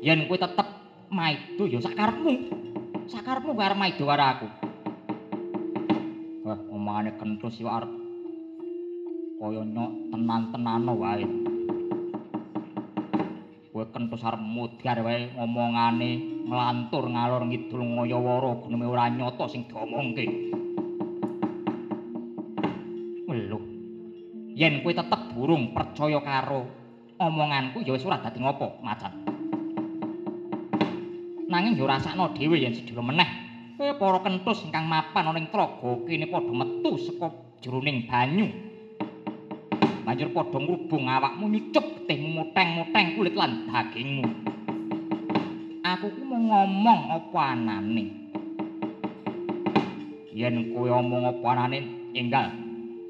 yen 0.04 0.28
kowe 0.28 0.36
tetep 0.36 0.68
maido 1.08 1.64
ya 1.64 1.80
sakarepmu. 1.80 2.65
Sakarepmu 3.06 3.54
karo 3.54 3.70
arep 3.70 3.78
maido 3.78 4.04
karo 4.06 4.24
aku. 4.26 4.46
Wah, 6.46 6.58
omongane 6.70 7.14
kentus 7.18 7.58
yo 7.62 7.70
arep 7.70 7.90
kaya 9.38 9.62
nyok 9.62 9.90
tenan-tenano 10.10 10.92
wae. 10.98 11.26
Kowe 13.70 13.84
kentus 13.94 14.22
arep 14.26 14.42
mudhar 14.42 14.98
wae 15.06 15.30
ngomongane 15.38 16.10
nglantur 16.50 17.04
ngalor 17.06 17.42
ngidul 17.46 17.82
ngayawara 17.82 18.50
guneme 18.62 18.86
ora 18.90 19.06
nyata 19.10 19.44
sing 19.46 19.70
diomongke. 19.70 20.26
Lho. 23.30 23.58
Yen 24.56 24.82
kowe 24.82 24.90
tetep 24.90 25.20
burung 25.30 25.70
percaya 25.70 26.18
karo 26.26 26.66
omonganku 27.22 27.86
ya 27.86 27.94
wis 27.94 28.02
ora 28.02 28.18
dadi 28.18 28.42
ngopo, 28.42 28.82
macan. 28.82 29.25
Nanging 31.46 31.78
yo 31.78 31.86
rasakno 31.86 32.34
dhewe 32.34 32.58
yen 32.58 32.74
sedhela 32.74 33.02
meneh. 33.02 33.30
Eh 33.76 33.94
para 33.94 34.18
kentus 34.24 34.64
ingkang 34.66 34.88
mapan 34.88 35.30
ana 35.30 35.38
ing 35.38 35.52
tlaga 35.52 35.90
kene 36.08 36.26
padha 36.26 36.52
metu 36.52 36.96
saka 36.98 37.28
jroning 37.62 38.08
banyu. 38.10 38.50
Banjur 40.02 40.30
padha 40.34 40.58
ngrubung 40.58 41.06
awakmu 41.06 41.44
nyucup 41.50 41.84
getihmu 42.02 42.28
muteng-muteng 42.40 43.18
kulit 43.18 43.34
lan 43.38 43.68
dagingmu. 43.70 44.24
Aku 45.86 46.06
ku 46.18 46.22
mau 46.26 46.40
ngomong 46.40 47.00
apa 47.14 47.40
anane? 47.54 48.04
Yen 50.34 50.74
kowe 50.74 50.88
omong 50.90 51.30
apa 51.30 51.46
anane 51.54 51.78
enggal. 52.16 52.50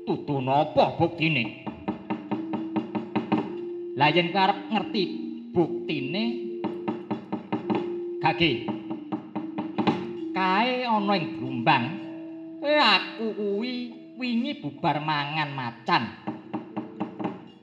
Tutu 0.04 0.44
napa 0.44 0.92
buktine? 1.00 1.64
Lah 3.96 4.12
yen 4.12 4.28
kowe 4.28 4.40
arep 4.44 4.58
ngerti 4.72 5.02
buktine 5.56 6.45
Gage. 8.36 8.68
Kae 10.36 10.84
ana 10.84 11.12
ing 11.16 11.40
Blumbang. 11.40 11.84
Eh 12.60 12.76
aku 12.76 13.32
kuwi 13.32 13.72
wingi 14.20 14.60
bubar 14.60 15.00
mangan 15.00 15.56
macan. 15.56 16.04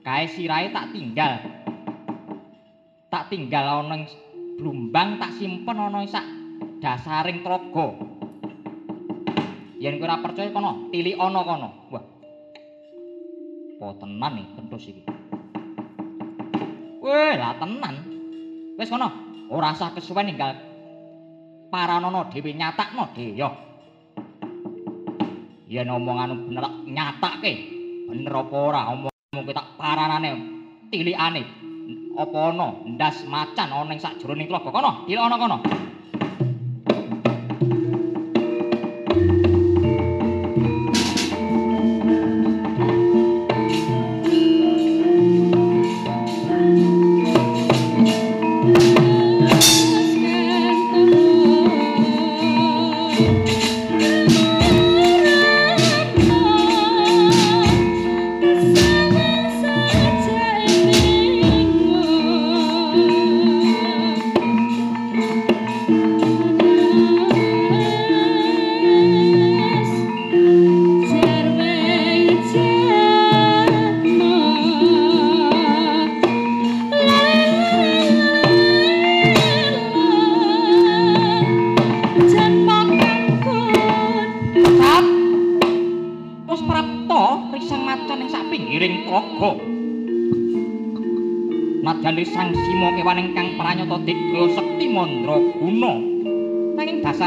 Kae 0.02 0.26
sirahe 0.34 0.74
tak 0.74 0.90
tinggal. 0.90 1.46
Tak 3.14 3.30
tinggal 3.30 3.86
ana 3.86 4.02
ing 4.02 4.10
Blumbang 4.58 5.22
tak 5.22 5.38
simpen 5.38 5.78
ana 5.78 6.10
sak 6.10 6.26
dasaring 6.82 7.46
tlaga. 7.46 7.94
Yen 9.78 10.02
kowe 10.02 10.10
ora 10.10 10.26
percaya 10.26 10.50
kono, 10.50 10.90
tilik 10.90 11.22
ana 11.22 11.46
kono. 11.46 11.70
Wah. 11.94 12.06
Po 13.78 13.94
tenan 14.02 14.42
iki 14.42 14.52
kentus 14.58 14.90
iki. 14.90 15.04
Weh, 16.98 17.38
lah 17.38 17.62
tenan. 17.62 17.96
Wis 18.82 18.90
kono. 18.90 19.23
Ora 19.50 19.74
usah 19.76 19.92
kesuwen 19.92 20.32
ninggal. 20.32 20.56
Paranana 21.74 22.30
dhewe 22.30 22.54
nyatakno 22.54 23.10
dhewe 23.18 23.50
yen 25.74 25.90
omongan 25.90 26.38
bener 26.46 26.66
nyatake 26.86 27.52
bener 28.06 28.34
apa 28.38 28.56
ora? 28.56 28.82
Omongmu 28.94 29.52
tak 29.52 29.68
paranane 29.76 30.30
tilikane. 30.94 31.42
Apa 32.14 32.38
ana 32.54 32.68
ndas 32.86 33.26
macan 33.26 33.74
ana 33.74 33.90
ning 33.90 33.98
sakjeroning 33.98 34.46
tlaga 34.46 34.70
kono? 34.70 35.10
Dilok 35.10 35.26
ana 35.26 35.38
kono 35.42 35.58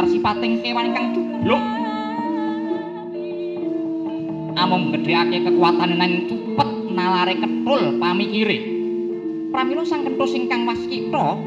sipating 0.05 0.61
kewan 0.61 0.93
ingkang 0.93 1.17
cubluk. 1.17 1.63
Amung 4.57 4.93
gedheake 4.93 5.49
kekuatan 5.49 5.97
nang 5.97 6.29
cupet 6.29 6.69
nalare 6.93 7.41
ketul 7.41 7.97
pamikire. 7.97 8.59
Pramila 9.49 9.89
sang 9.89 10.05
kentus 10.05 10.37
ingkang 10.37 10.69
waskita 10.69 11.41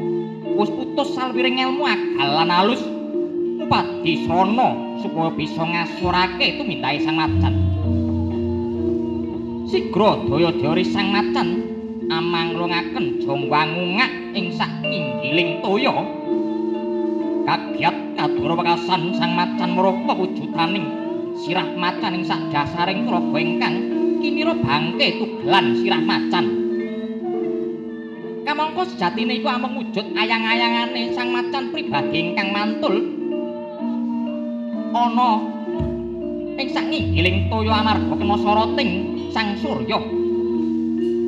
wis 0.58 0.70
putus 0.74 1.14
salwiring 1.14 1.62
ilmu 1.62 1.86
akal 1.86 2.30
lan 2.34 2.50
alus 2.50 2.82
upadi 3.60 4.26
sono 4.26 4.98
supaya 4.98 5.30
bisa 5.38 5.62
ngasurake 5.62 6.58
tumintahe 6.58 6.98
sang 7.06 7.22
macan. 7.22 7.54
Sigra 9.70 10.18
daya-daya 10.26 10.82
sang 10.82 11.14
macan 11.14 11.48
amanglungaken 12.10 13.22
jongwangungak 13.22 14.10
ing 14.34 14.50
sak 14.58 14.70
inggiling 14.82 15.62
toya. 15.62 15.94
Kagiat 17.46 17.96
kadura 18.40 18.56
pekasan 18.56 19.12
sang 19.20 19.36
macan 19.36 19.76
marupa 19.76 20.16
wujutaning 20.16 20.88
sirah 21.44 21.76
macan 21.76 22.16
ing 22.16 22.24
sak 22.24 22.40
dasaring 22.48 23.04
praga 23.04 23.36
ingkang 23.36 23.76
kinira 24.16 24.56
bangke 24.56 25.20
tugelan 25.20 25.76
sirah 25.76 26.00
macan. 26.00 26.44
Kamangka 28.48 28.88
sejatine 28.88 29.44
iku 29.44 29.52
amung 29.52 29.84
wujud 29.84 30.16
ayang-ayangane 30.16 31.12
sang 31.12 31.36
macan 31.36 31.68
pribadi 31.68 32.32
ingkang 32.32 32.48
mantul 32.56 32.96
ana 34.96 35.30
ing 36.56 36.68
sak 36.72 36.88
ngigiling 36.88 37.52
toya 37.52 37.76
amarga 37.76 38.14
kena 38.16 38.36
soroting 38.40 38.90
sang 39.36 39.52
surya. 39.60 40.00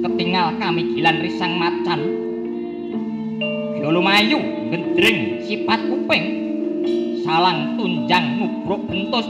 Ketingal 0.01 0.57
kamigilan 0.57 1.21
risang 1.21 1.61
macan. 1.61 2.01
Yolumayu 3.85 4.41
gendring 4.73 5.45
sifat 5.45 5.93
kuping 5.93 6.42
salang 7.23 7.79
tunjang 7.79 8.39
nubruk 8.39 8.83
bentus 8.91 9.27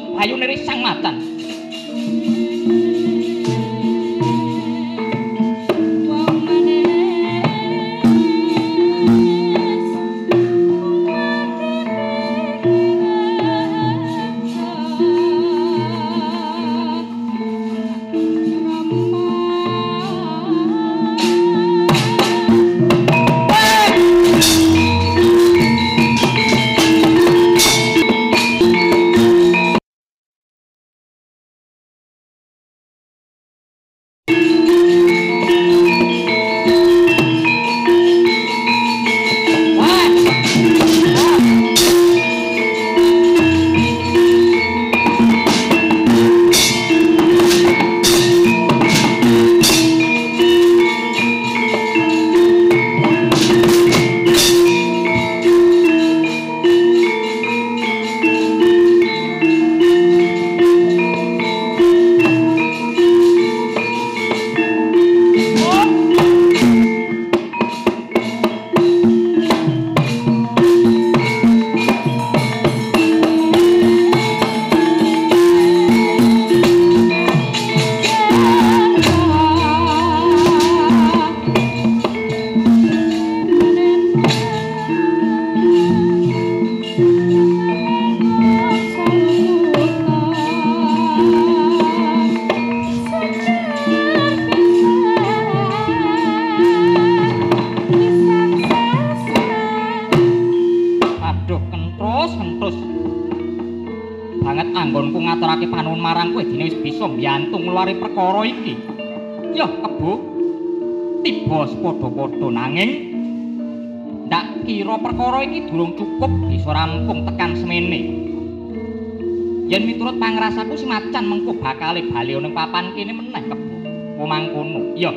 bayune 120.42 120.74
risang 120.74 120.90
matan 120.90 121.24
bakale 121.62 122.02
bali 122.10 122.34
ning 122.34 122.50
papan 122.50 122.90
kene 122.98 123.14
meneh 123.14 123.42
kebo. 123.46 123.76
Omangkono. 124.18 124.98
Iya. 124.98 125.14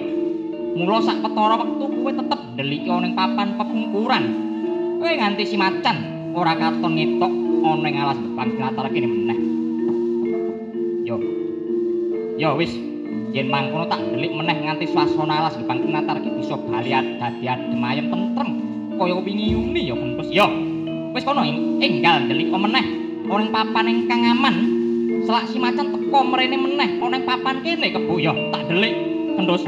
Mula 0.77 1.01
sak 1.01 1.25
petara 1.25 1.55
wektu 1.57 1.85
kowe 1.89 2.11
tetep 2.13 2.41
ndeliki 2.53 2.89
ning 2.93 3.17
papan 3.17 3.57
pepungkuran. 3.57 4.23
Kowe 5.01 5.09
nganti 5.09 5.43
si 5.49 5.57
macan 5.57 6.29
ora 6.37 6.53
katon 6.53 6.93
ngetok 6.93 7.33
ana 7.65 7.87
ing 7.89 7.95
alas 7.97 8.19
depan 8.21 8.47
latar 8.61 8.85
kene 8.93 9.07
meneh. 9.09 9.39
Yo. 11.09 11.17
Yo 12.37 12.49
wis. 12.61 12.73
Yen 13.33 13.49
mangkono 13.49 13.89
tak 13.89 14.05
ndelik 14.05 14.29
meneh 14.29 14.57
nganti 14.61 14.85
swasana 14.93 15.41
alas 15.41 15.57
depan 15.57 15.89
latar 15.89 16.21
ki 16.21 16.29
bisa 16.37 16.53
bali 16.69 16.93
dadi 16.93 17.49
adem 17.49 17.81
ayem 17.81 18.13
tentrem 18.13 18.49
kaya 18.93 19.17
wingi 19.17 19.57
yuni 19.57 19.89
ya 19.89 19.97
kentus. 19.97 20.29
Yo. 20.29 20.45
Wis 21.17 21.25
kono 21.25 21.41
enggal 21.81 22.29
ndelik 22.29 22.53
meneh 22.53 22.85
ana 23.25 23.41
ing 23.41 23.49
papan 23.49 23.89
ingkang 23.89 24.21
aman. 24.21 24.74
Selak 25.25 25.49
si 25.49 25.57
macan 25.57 25.89
teko 25.89 26.21
mrene 26.21 26.53
meneh. 26.53 27.01
Ana 27.01 27.17
papan 27.25 27.65
kene 27.65 27.89
keboyo 27.89 28.53
tak 28.53 28.69
delik 28.69 28.93
terus 29.41 29.65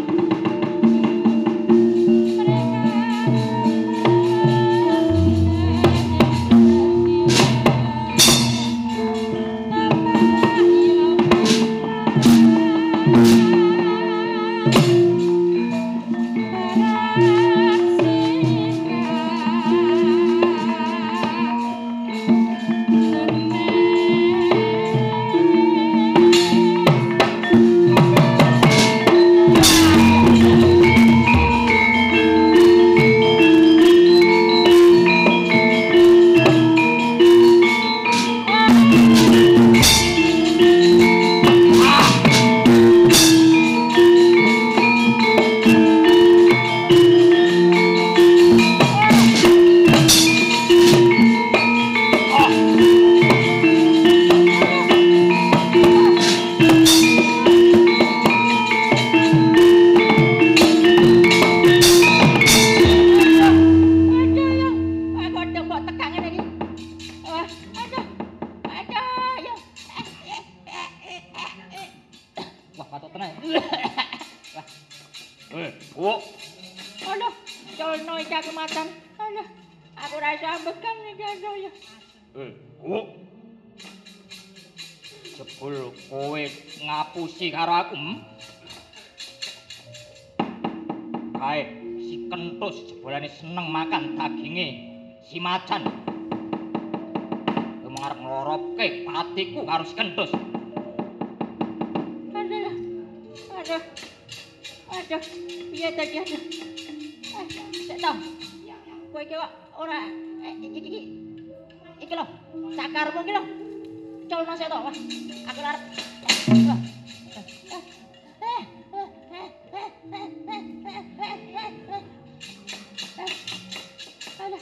Aduh. 124.38 124.62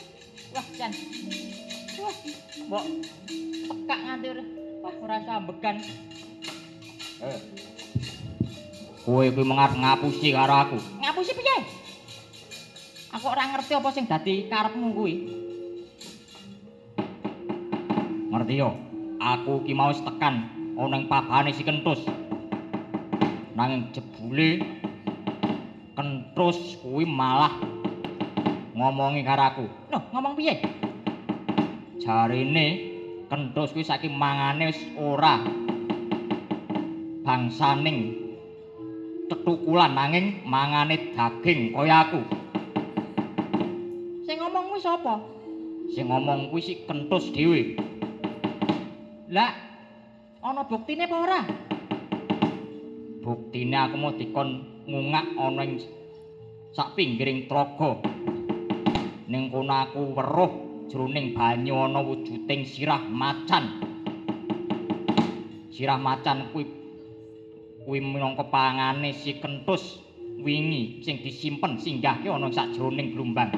Wah, 0.56 0.66
Jan. 0.76 0.92
Wah, 2.00 2.16
mbok 2.68 2.84
pekak 3.68 4.00
nganti. 4.04 4.28
Wah, 4.84 4.94
ora 5.04 5.18
sambegan. 5.24 5.76
Eh. 7.24 7.40
Kowe 9.06 9.22
kuwi 9.30 9.46
mengarep 9.46 9.78
ngapusi 9.78 10.34
karo 10.34 10.56
aku. 10.66 10.78
Ngapusi 10.98 11.32
piye? 11.38 11.58
Aku 13.14 13.26
ora 13.30 13.54
ngerti 13.54 13.78
apa 13.78 13.90
sing 13.94 14.10
dadi 14.10 14.50
karepmu 14.50 14.88
kuwi. 14.98 15.14
Ngerti 18.34 18.54
yo. 18.60 18.74
Aku 19.22 19.64
ki 19.64 19.78
mau 19.78 19.94
tekan 19.94 20.52
ana 20.76 20.96
ing 21.00 21.06
pabane 21.08 21.54
si 21.54 21.64
Kentus. 21.64 22.02
Nanging 23.56 23.94
jebule 23.96 24.60
Kentus 26.06 26.78
kuwi 26.86 27.02
malah 27.02 27.58
ngomongi 28.78 29.26
karo 29.26 29.42
aku. 29.42 29.66
Loh, 29.90 30.06
ngomong 30.14 30.38
piye? 30.38 30.62
Jarine 31.98 32.68
Kentus 33.26 33.74
kuwi 33.74 33.82
saiki 33.82 34.14
mangane 34.14 34.70
wis 34.70 34.78
ora 35.02 35.42
bangsaning 37.26 38.22
tetukulan 39.34 39.98
nanging 39.98 40.46
mangane 40.46 41.18
daging 41.18 41.74
kaya 41.74 42.06
aku. 42.06 42.22
Sing 44.30 44.38
ngomong 44.38 44.78
kuwi 44.78 44.82
sapa? 44.86 45.26
Sing 45.90 46.06
ngomong 46.06 46.54
kuwi 46.54 46.62
si 46.62 46.86
Kentus 46.86 47.34
dhewe. 47.34 47.82
Lah, 49.34 49.58
ana 50.46 50.70
buktine 50.70 51.10
apa 51.10 51.18
ora? 51.18 51.42
Buktine 53.26 53.74
aku 53.74 53.98
mau 53.98 54.14
dikon 54.14 54.50
ngungak 54.86 55.34
ana 55.34 55.66
ing 55.66 55.82
sak 56.78 56.94
pinggiring 56.94 57.50
tlaga. 57.50 57.98
Ning 59.26 59.50
kono 59.50 59.74
aku 59.74 60.14
weruh 60.14 60.54
jroning 60.94 61.34
banyu 61.34 61.74
ana 61.74 62.06
wujuding 62.06 62.70
sirah 62.70 63.02
macan. 63.02 63.82
Sirah 65.74 65.98
macan 65.98 66.54
kuwi 66.54 66.70
kuwi 67.82 67.98
minangka 67.98 68.46
pangane 68.46 69.18
si 69.18 69.42
kentus 69.42 69.98
wingi 70.38 71.02
sing 71.02 71.18
disimpen 71.26 71.82
singgahke 71.82 72.30
ana 72.30 72.54
sakjroning 72.54 73.18
blumbang. 73.18 73.50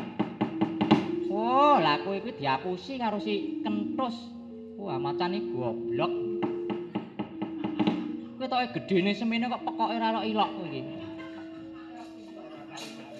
Oh, 1.27 1.75
lah 1.75 1.99
kowe 2.07 2.15
kuwi 2.23 2.39
diapusi 2.39 2.95
karo 2.95 3.19
si 3.19 3.59
kentus. 3.67 4.15
Wah, 4.79 4.95
macan 4.95 5.35
iki 5.35 5.51
goblok. 5.51 6.26
Kowe 8.47 8.63
toke 8.63 8.79
gedene 8.79 9.11
semene 9.11 9.51
kok 9.51 9.59
pekoke 9.59 9.99
ora 9.99 10.23
ilok 10.23 10.49
kowe 10.55 10.67
iki. 10.71 10.81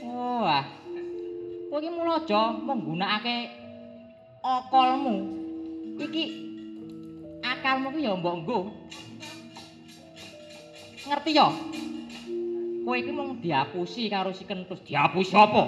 Oh, 0.08 0.40
ah. 0.48 0.64
Kowe 1.68 1.84
iki 1.84 1.92
mula 1.92 2.24
aja 2.24 2.56
menggunakake 2.56 3.52
akalmu. 4.40 5.28
Iki 6.00 6.24
akalmu 7.44 7.92
ku 7.92 8.00
ya 8.00 8.16
mbok 8.16 8.36
nggo. 8.40 8.60
ngerti 11.12 11.32
ya? 11.36 11.52
Kowe 12.88 12.96
iki 12.96 13.12
mung 13.12 13.44
diapusi 13.44 14.08
karo 14.08 14.32
si 14.32 14.48
kentus. 14.48 14.80
Diapusi 14.88 15.36
apa? 15.36 15.68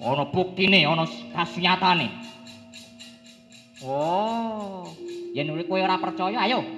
Ana 0.00 0.32
buktine, 0.32 0.88
ana 0.88 1.04
kasunyatane. 1.04 2.08
Oh, 3.84 4.88
yen 5.36 5.52
kowe 5.68 5.76
ora 5.76 6.00
percaya, 6.00 6.40
ayo. 6.40 6.75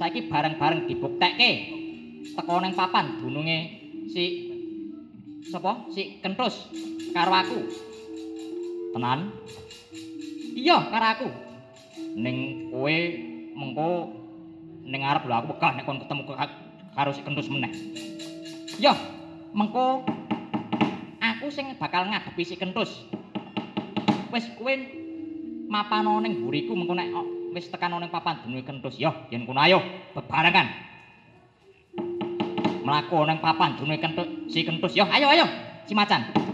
Saiki 0.00 0.32
bareng-bareng 0.32 0.88
dibuktekke. 0.88 1.50
Teko 2.32 2.56
ning 2.64 2.72
papan 2.72 3.20
dununge 3.20 3.58
si 4.08 4.48
sapa? 5.52 5.84
Si 5.92 6.16
kentus 6.24 6.72
karo 7.12 7.36
aku. 7.36 7.60
Tenan? 8.96 9.28
Iya, 10.56 10.88
karo 10.88 11.04
aku. 11.04 11.28
Ning 12.16 12.68
kowe 12.72 12.96
mengko 13.52 13.88
ning 14.88 15.04
arep 15.04 15.28
lho 15.28 15.36
aku 15.36 15.52
wegah 15.52 15.76
nek 15.76 15.84
kon 15.84 16.00
ketemu 16.00 16.24
karo 16.96 17.10
si 17.12 17.20
kentus 17.20 17.52
meneh. 17.52 17.68
Yo, 18.80 18.96
mengko 19.52 20.08
aku 21.20 21.52
sing 21.52 21.76
bakal 21.76 22.08
ngadepi 22.08 22.40
si 22.40 22.56
kentus. 22.56 23.04
Wis 24.32 24.48
kowe 24.56 24.72
mapano 25.68 26.24
ning 26.24 26.40
mburiku 26.40 26.72
mengko 26.72 26.96
nek 26.96 27.12
wis 27.50 27.66
tekan 27.70 27.94
ning 27.98 28.10
papan 28.10 28.42
dununge 28.42 28.62
kentus. 28.66 28.96
Yo, 28.98 29.10
yen 29.30 29.46
kono 29.46 29.60
ayo 29.60 29.82
bebarengan. 30.14 30.66
Mlaku 32.86 33.26
ning 33.26 33.38
papan 33.42 33.78
dununge 33.78 33.98
kentus 33.98 34.28
si 34.50 34.62
kentus. 34.62 34.94
Yo, 34.94 35.04
ayo 35.10 35.26
ayo. 35.30 35.46
Si 35.86 35.92
macan. 35.94 36.49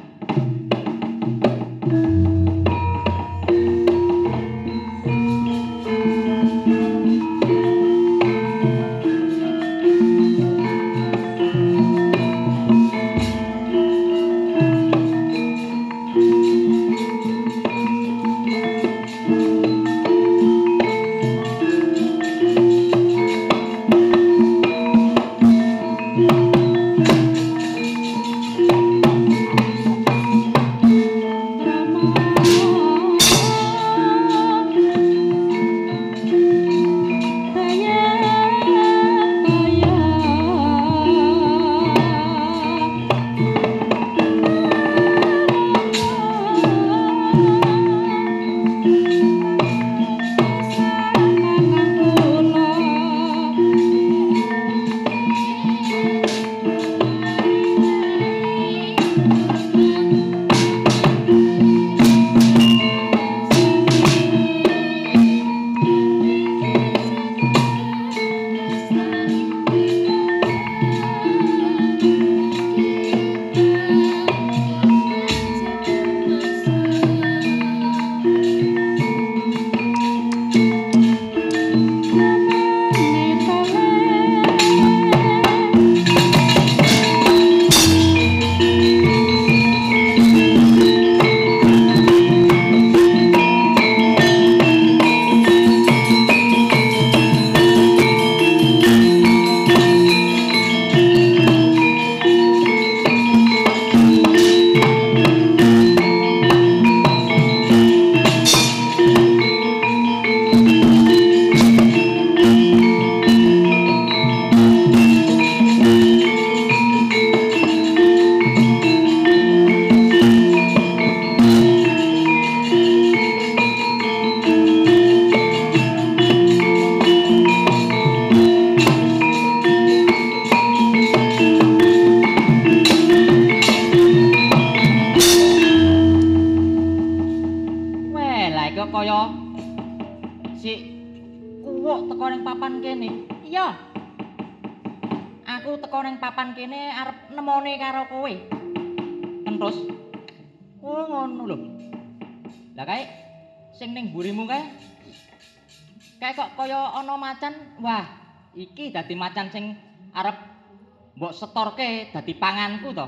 Setorke 161.36 162.08
dadi 162.08 162.32
panganku 162.32 162.96
to. 162.96 163.06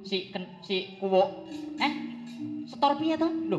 Si 0.00 0.32
si 0.64 0.96
kuwuk. 0.96 1.28
Eh, 1.76 1.92
setor 2.72 2.96
piye 2.96 3.20
to? 3.20 3.28
Lho. 3.28 3.58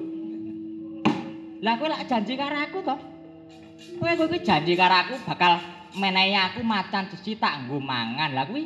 Lah 1.61 1.77
kowe 1.77 1.89
lak 1.89 2.09
janji 2.09 2.33
karo 2.33 2.57
aku 2.57 2.81
to? 2.81 2.95
Kowe 4.01 4.09
iki 4.09 4.41
janji 4.41 4.73
karo 4.73 4.95
aku 5.05 5.15
bakal 5.29 5.61
menehi 5.93 6.33
aku 6.33 6.65
macan 6.65 7.05
jesi 7.13 7.37
tak 7.37 7.69
nggo 7.69 7.77
mangan. 7.77 8.33
Lah 8.33 8.49
kuwi. 8.49 8.65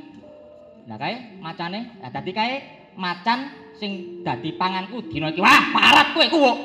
Lah 0.87 0.97
kae 0.97 1.37
macane, 1.43 1.99
lah 2.01 2.09
dadi 2.09 2.31
kae 2.31 2.55
macan 2.97 3.51
sing 3.75 4.23
dadi 4.23 4.55
panganku 4.55 5.03
dina 5.11 5.29
iki. 5.29 5.43
Wah, 5.43 5.61
parat 5.75 6.07
kowe 6.15 6.25
kuwuk. 6.31 6.57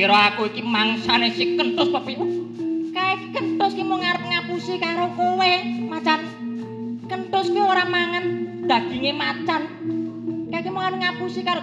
Dikira 0.00 0.32
aku 0.32 0.48
iki 0.48 0.64
mangsane 0.64 1.28
si 1.36 1.60
kentus 1.60 1.92
pepi. 1.92 2.16
Kae 2.88 3.36
kentus 3.36 3.76
ki 3.76 3.84
mau 3.84 4.00
ngarep 4.00 4.24
ngapusi 4.32 4.80
karo 4.80 5.12
kowe, 5.12 5.52
macan. 5.92 6.24
Kentus 7.04 7.52
ki 7.52 7.60
ora 7.60 7.84
mangan 7.84 8.24
daginge 8.64 9.12
macan. 9.12 9.68
Kae 10.48 10.64
ki 10.64 10.72
mau 10.72 10.88
ngarep 10.88 11.04
ngapusi 11.04 11.44
karo 11.44 11.60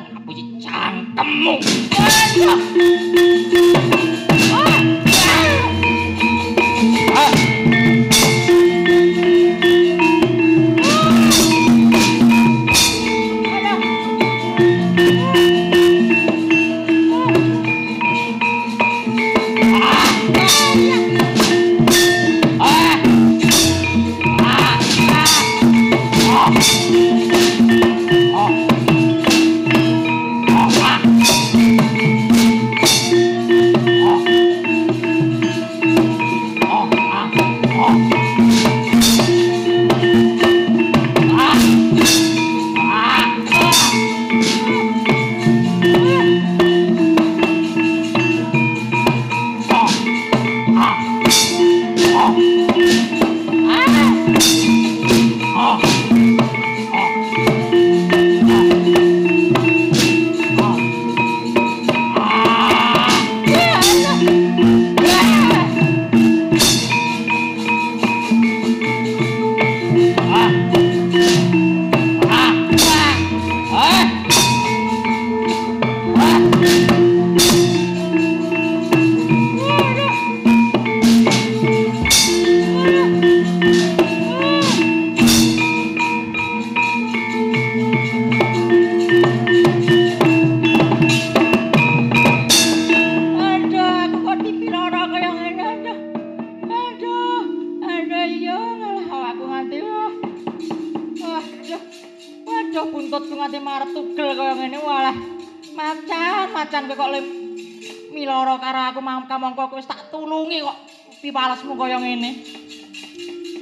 pipalasmu 111.21 111.73
kaya 111.75 111.97
ngene. 111.99 112.31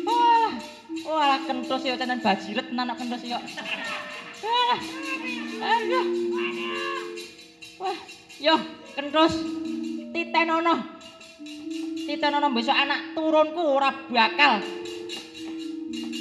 Wah, 0.06 0.52
wah 1.08 1.40
kentus 1.50 1.82
ya 1.82 1.98
tenan 1.98 2.22
bajilet 2.22 2.66
tenan 2.70 2.92
anak 2.92 3.02
kentus 3.02 3.22
ya. 3.26 3.40
Wah. 4.46 4.80
Aduh. 5.56 6.06
Wah, 7.82 7.98
yo 8.38 8.56
kentus 8.94 9.34
titenono. 10.14 10.76
Titenono 12.06 12.48
besok 12.54 12.78
anak 12.78 13.18
turunku 13.18 13.64
ora 13.66 13.90
bakal 14.14 14.62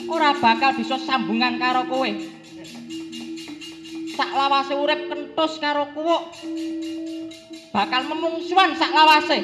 ora 0.08 0.30
bakal 0.38 0.70
bisa 0.78 0.96
sambungan 0.96 1.60
karo 1.60 1.84
kowe. 1.90 2.10
Sak 4.14 4.30
lawase 4.32 4.78
urip 4.78 5.00
kentus 5.10 5.23
karo 5.59 5.91
kuwuk 5.91 6.30
bakal 7.74 8.07
memungsuan 8.07 8.78
sak 8.78 8.95
lawase. 8.95 9.43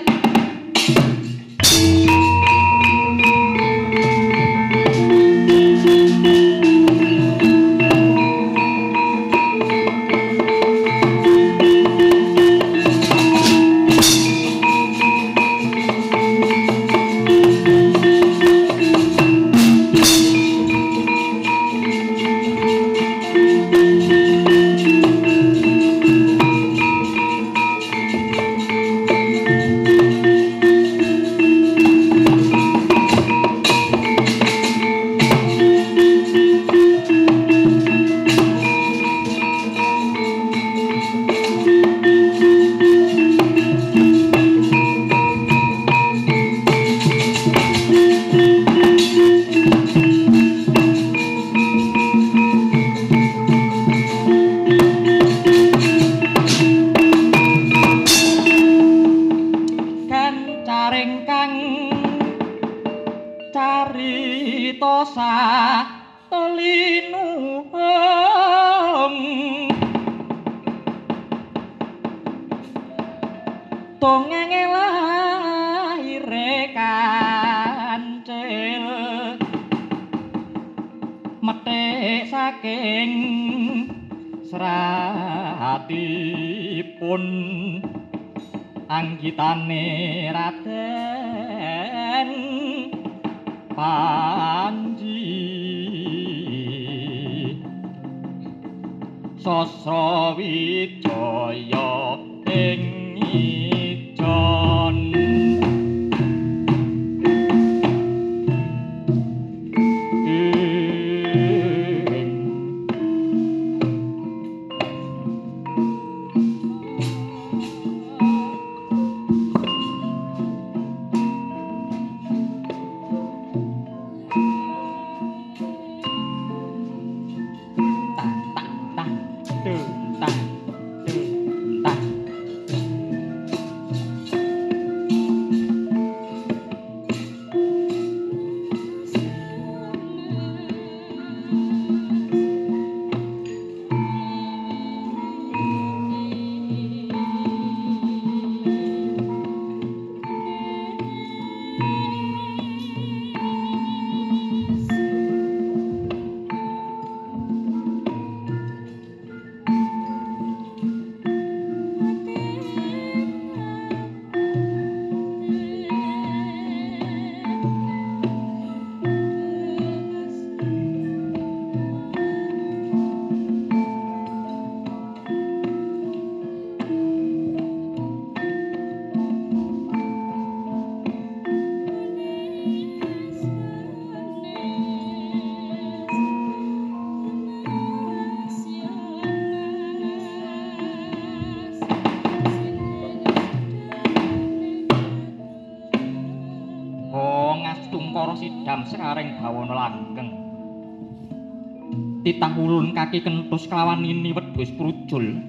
Kentus 203.51 203.67
kelawan 203.67 204.07
ini 204.07 204.31
wedhus 204.31 204.71
prujul. 204.79 205.43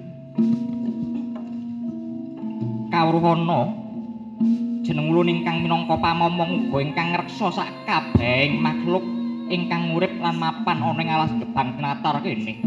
Kawruhana 2.90 3.78
jeneng 4.82 5.14
ulun 5.14 5.30
ingkang 5.30 5.62
minangka 5.62 5.94
pamomong 6.02 6.66
uga 6.66 6.82
ingkang 6.82 7.14
ngreksa 7.14 7.54
sak 7.54 7.70
kabehing 7.86 8.58
makhluk 8.58 9.06
ingkang 9.46 9.94
urip 9.94 10.10
lan 10.18 10.34
mapan 10.34 10.82
ana 10.82 10.98
ing 10.98 11.08
alas 11.14 11.30
gebang 11.38 11.78
tinatar 11.78 12.18
kene. 12.26 12.58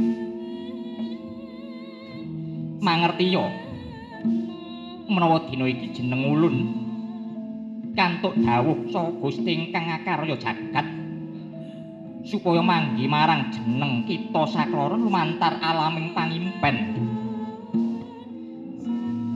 Mangertiya 2.80 3.44
menawa 5.12 5.44
dina 5.52 5.68
iki 5.68 6.00
jeneng 6.00 6.32
ulun 6.32 6.56
kantuk 7.92 8.40
dawuh 8.40 8.88
saka 8.88 9.12
Gusti 9.20 9.52
ingkang 9.52 9.92
akarya 10.00 10.40
jagat 10.40 10.85
supaya 12.26 12.66
manggi 12.66 13.06
marang 13.06 13.54
jeneng 13.54 14.02
kita 14.10 14.50
sakloron 14.50 15.06
lumantar 15.06 15.62
alaming 15.62 16.10
pangimpen. 16.18 16.76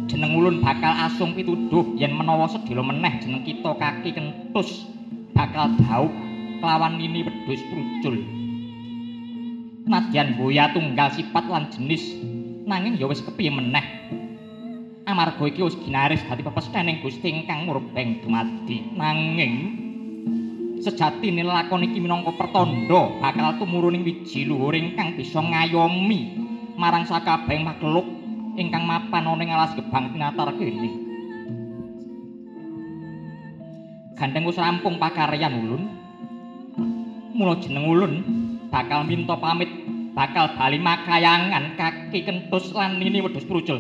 Jeneng 0.10 0.34
ulun 0.34 0.58
bakal 0.66 0.98
asung 1.06 1.38
pituduh 1.38 1.94
yen 1.94 2.18
menawa 2.18 2.50
sedhela 2.50 2.82
meneh 2.82 3.22
jeneng 3.22 3.46
kita 3.46 3.78
kaki 3.78 4.10
kentus 4.10 4.90
bakal 5.38 5.70
dawuh 5.78 6.10
kelawan 6.60 6.98
ini 6.98 7.24
wedhus 7.24 7.62
prujul 7.70 8.18
nadyan 9.90 10.38
boya 10.38 10.70
tunggal 10.74 11.10
sifat 11.14 11.46
lan 11.50 11.70
jenis 11.70 12.18
nanging 12.66 12.98
ya 12.98 13.06
wis 13.06 13.22
kepiye 13.22 13.54
meneh. 13.54 13.86
Amarga 15.10 15.42
iki 15.46 15.66
wis 15.66 15.78
ginaris 15.82 16.22
dadi 16.26 16.46
pepesthening 16.46 17.02
Gusti 17.02 17.30
ingkang 17.30 17.66
murbeng 17.66 18.22
dumadi 18.22 18.94
nanging 18.94 19.89
sejatine 20.80 21.44
lakon 21.44 21.84
iki 21.84 22.00
minangka 22.00 22.32
pertanda 22.40 23.12
bakal 23.20 23.60
tumuruning 23.60 24.08
wiji 24.08 24.48
luhur 24.48 24.72
ingkang 24.72 25.20
bisa 25.20 25.44
ngayomi 25.44 26.40
marang 26.80 27.04
sakabehing 27.04 27.68
makhluk 27.68 28.08
ingkang 28.56 28.88
mapan 28.88 29.28
ana 29.28 29.44
ing 29.44 29.52
alas 29.52 29.72
gebang 29.76 30.12
tinatar 30.16 30.52
kene. 30.56 30.92
Gandeng 34.20 34.44
wis 34.52 34.60
rampung 34.60 35.00
pakaryan 35.00 35.64
ulun. 35.64 35.84
Mula 37.32 37.56
jeneng 37.64 37.88
ulun 37.88 38.14
bakal 38.68 39.08
minta 39.08 39.40
pamit 39.40 39.72
bakal 40.12 40.52
bali 40.60 40.76
makayangan 40.76 41.80
kaki 41.80 42.28
kentus 42.28 42.76
lan 42.76 43.00
ini 43.00 43.24
wedhus 43.24 43.48
prucul 43.48 43.80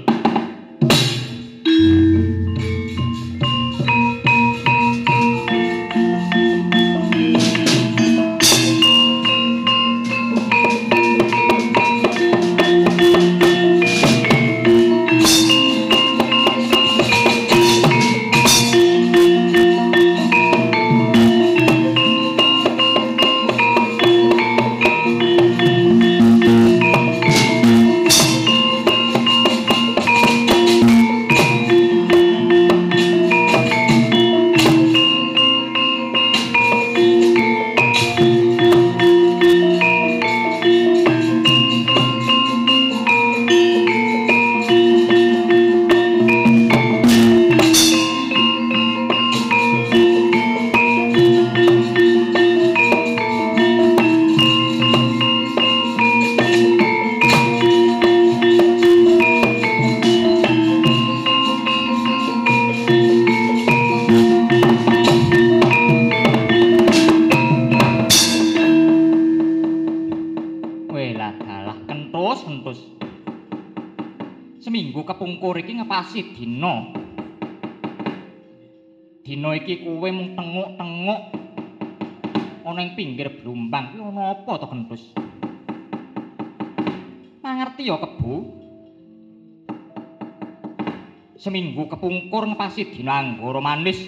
kepungkur 92.79 92.87
ngepasi 92.87 92.95
dina 92.95 93.13
anggara 93.19 93.59
manis. 93.59 93.99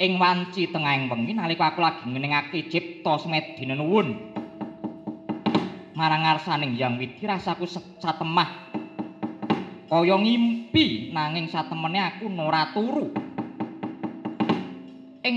Ing 0.00 0.16
wanci 0.16 0.72
tengahing 0.72 1.12
wengi 1.12 1.36
nalika 1.36 1.76
aku 1.76 1.84
lagi 1.84 2.08
ngeningake 2.08 2.72
cipta 2.72 3.20
semedina 3.20 3.76
nuwun. 3.76 4.32
marang 5.92 6.24
ngarsaning 6.24 6.80
Hyang 6.80 6.96
Widi 6.96 7.20
rasaku 7.28 7.68
satemah. 8.00 8.72
Kaya 9.84 10.16
ngimpi 10.16 11.12
nanging 11.12 11.52
satemene 11.52 12.00
aku 12.00 12.32
ora 12.32 12.72
turu. 12.72 13.12
Ing 15.20 15.36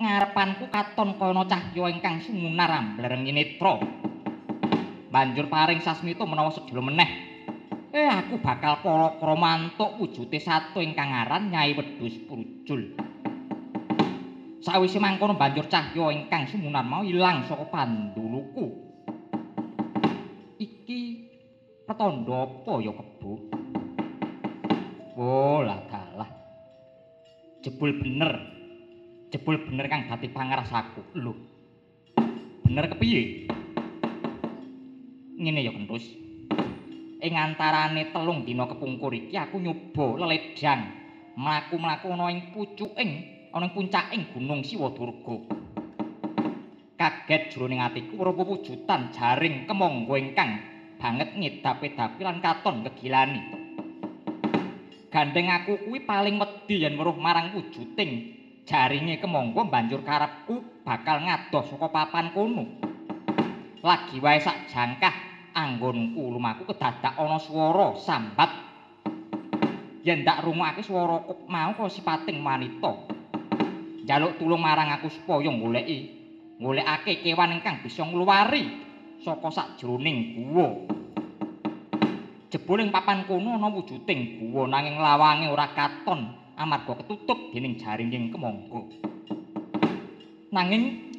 ngarepanku 0.00 0.72
katon 0.72 1.20
kaya 1.20 1.44
cahya 1.44 1.84
ingkang 1.92 2.24
sumunar 2.24 2.72
amblareng 2.72 3.28
netra 3.28 3.76
banjur 5.12 5.48
paring 5.48 5.80
sasmita 5.80 6.28
menawa 6.28 6.52
sedhela 6.52 6.84
meneh 6.84 7.25
eh 7.96 8.12
aku 8.12 8.44
bakal 8.44 8.84
kala 8.84 9.34
mantuk 9.40 9.96
wujute 9.96 10.36
satu 10.36 10.84
ingkang 10.84 11.08
aran 11.08 11.48
Nyai 11.48 11.72
Wedhus 11.72 12.12
Prujul 12.28 12.92
sawise 14.60 15.00
mangkono 15.00 15.32
banjur 15.40 15.64
cahya 15.64 16.12
ingkang 16.12 16.44
sumunar 16.44 16.84
mau 16.84 17.00
ilang 17.00 17.48
saka 17.48 17.64
panduluku 17.72 18.68
iki 20.60 21.24
petanda 21.88 22.44
apa 22.44 22.72
ya 22.84 22.92
kebo 22.92 23.32
Oh, 25.16 25.64
lah. 25.64 25.80
Jebul 27.64 27.96
bener. 27.96 28.36
Jebul 29.32 29.64
bener 29.64 29.88
kang 29.88 30.04
dadi 30.12 30.28
pangrasaku. 30.28 31.16
Lho. 31.16 31.32
Bener 32.60 32.84
kepiye? 32.92 33.48
Ngene 35.40 35.64
ya, 35.64 35.72
Kentus. 35.72 36.25
Ing 37.26 37.34
antarane 37.34 38.14
telung 38.14 38.46
dina 38.46 38.70
kepungkur 38.70 39.10
iki 39.10 39.34
aku 39.34 39.58
nyoba 39.58 40.14
leledang 40.14 40.94
mlaku-mlaku 41.34 42.14
ana 42.14 42.30
ing 42.30 42.54
pucuking, 42.54 43.10
ana 43.50 43.66
ing 43.66 43.74
puncaking 43.74 44.30
Gunung 44.30 44.62
Siwadurga. 44.62 45.34
Kaget 46.94 47.50
jroning 47.50 47.82
atiku 47.82 48.22
weruh 48.22 48.46
wujudan 48.46 49.10
jaring 49.10 49.66
kemangga 49.66 50.14
ingkang 50.22 50.50
banget 51.02 51.34
ngedap-edapi 51.34 52.22
lan 52.22 52.38
katon 52.38 52.86
kegilani. 52.86 53.42
gandeng 55.10 55.50
aku 55.50 55.82
kuwi 55.82 56.06
paling 56.06 56.38
wedi 56.38 56.86
yen 56.86 56.94
weruh 56.94 57.18
marang 57.18 57.58
wujuding 57.58 58.38
jaringe 58.70 59.18
kemangga 59.18 59.66
banjur 59.66 60.06
karepku 60.06 60.62
bakal 60.86 61.26
ngadoh 61.26 61.66
saka 61.66 61.90
papan 61.90 62.30
kono. 62.30 62.70
Lagi 63.82 64.22
wae 64.22 64.38
sak 64.38 64.70
jangkah 64.70 65.25
anggonku 65.56 66.36
lumaku 66.36 66.68
kedadak 66.68 67.16
ana 67.16 67.40
swara 67.40 67.96
sambat. 67.96 68.52
Yen 70.04 70.20
ndak 70.22 70.44
rungokake 70.44 70.84
swara 70.84 71.24
mau 71.48 71.72
kok 71.72 71.88
sipating 71.88 72.44
wanita. 72.44 72.92
Jaluk 74.04 74.36
tulung 74.36 74.60
marang 74.60 74.92
aku 74.92 75.08
supaya 75.08 75.48
goleki 75.48 75.98
golekake 76.60 77.24
kewan 77.24 77.56
ingkang 77.56 77.80
bisa 77.80 78.04
ngluwari 78.04 78.84
saka 79.24 79.48
sakjroning 79.50 80.36
guwa. 80.36 80.96
jebul 82.46 82.78
ing 82.78 82.94
papan 82.94 83.26
kono 83.26 83.58
ana 83.58 83.68
wujuding 83.68 84.38
guwa 84.38 84.70
nanging 84.70 84.96
lawange 84.96 85.50
ora 85.50 85.74
katon 85.74 86.30
amarga 86.54 86.94
ketutup 87.02 87.50
dening 87.50 87.74
jaringing 87.76 88.30
kemangga 88.30 88.80
nanging 90.54 91.10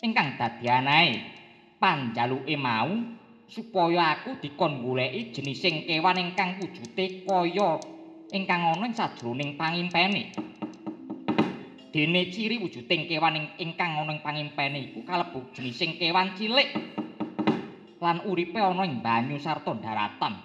ingkang 0.00 0.34
dadi 0.40 0.66
anae 0.66 1.20
panjaluke 1.78 2.56
mau 2.56 2.90
supaya 3.46 4.18
aku 4.18 4.42
dikon 4.42 4.82
goleki 4.82 5.30
jenising 5.30 5.86
kewan 5.86 6.18
ingkang 6.18 6.58
wujude 6.58 7.22
kaya 7.22 7.70
ingkang 8.34 8.60
ana 8.74 8.84
ing 8.90 8.94
sajroning 8.94 9.54
pangimpene 9.54 10.34
dene 11.94 12.22
ciri 12.28 12.60
wujuding 12.60 13.06
kewan 13.08 13.38
ingkang 13.56 14.02
ana 14.02 14.12
ing 14.12 14.20
pangimpene 14.20 14.90
iku 14.90 15.06
kalebu 15.06 15.46
jenising 15.54 15.96
kewan 15.96 16.34
cilik 16.34 16.68
lan 17.96 18.20
uripe 18.28 18.60
ana 18.60 18.84
ing 18.84 19.00
banyu 19.00 19.40
sarta 19.40 19.72
daratan. 19.80 20.36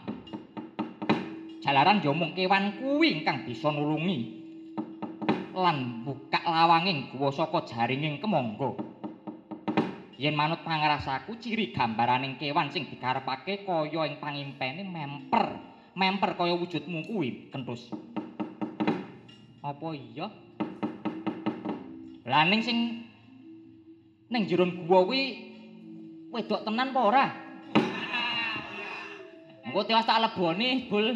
Jalaran 1.61 2.01
yo 2.01 2.15
kewan 2.33 2.79
kuwi 2.79 3.21
ingkang 3.21 3.45
bisa 3.45 3.69
nulungi 3.69 4.41
lan 5.51 6.07
buka 6.07 6.41
lawanging 6.41 7.11
guwa 7.11 7.29
saka 7.29 7.67
jaringing 7.67 8.17
kemangga. 8.23 8.71
Yen 10.21 10.37
manut 10.37 10.61
pangrasaku 10.61 11.41
ciri 11.41 11.73
gambaraning 11.73 12.37
kewan 12.37 12.69
sing 12.69 12.85
dikarepake 12.85 13.65
kaya 13.65 14.05
ing 14.05 14.21
pangimpene 14.21 14.85
memper, 14.85 15.57
memper 15.97 16.37
kaya 16.37 16.53
wujudmu 16.53 17.09
kuwi, 17.09 17.49
Kentus. 17.49 17.89
Apa 19.65 19.97
iya? 19.97 20.29
Lah 22.29 22.45
ning 22.45 22.61
sing 22.61 23.01
ning 24.29 24.45
jero 24.45 24.69
guwa 24.69 25.09
kuwi 25.09 25.23
wedok 26.29 26.69
tenan 26.69 26.93
apa 26.93 27.01
ora? 27.01 27.25
Engko 29.65 29.81
tewas 29.89 30.05
tak 30.05 30.21
lebone, 30.21 30.85
Bul. 30.85 31.07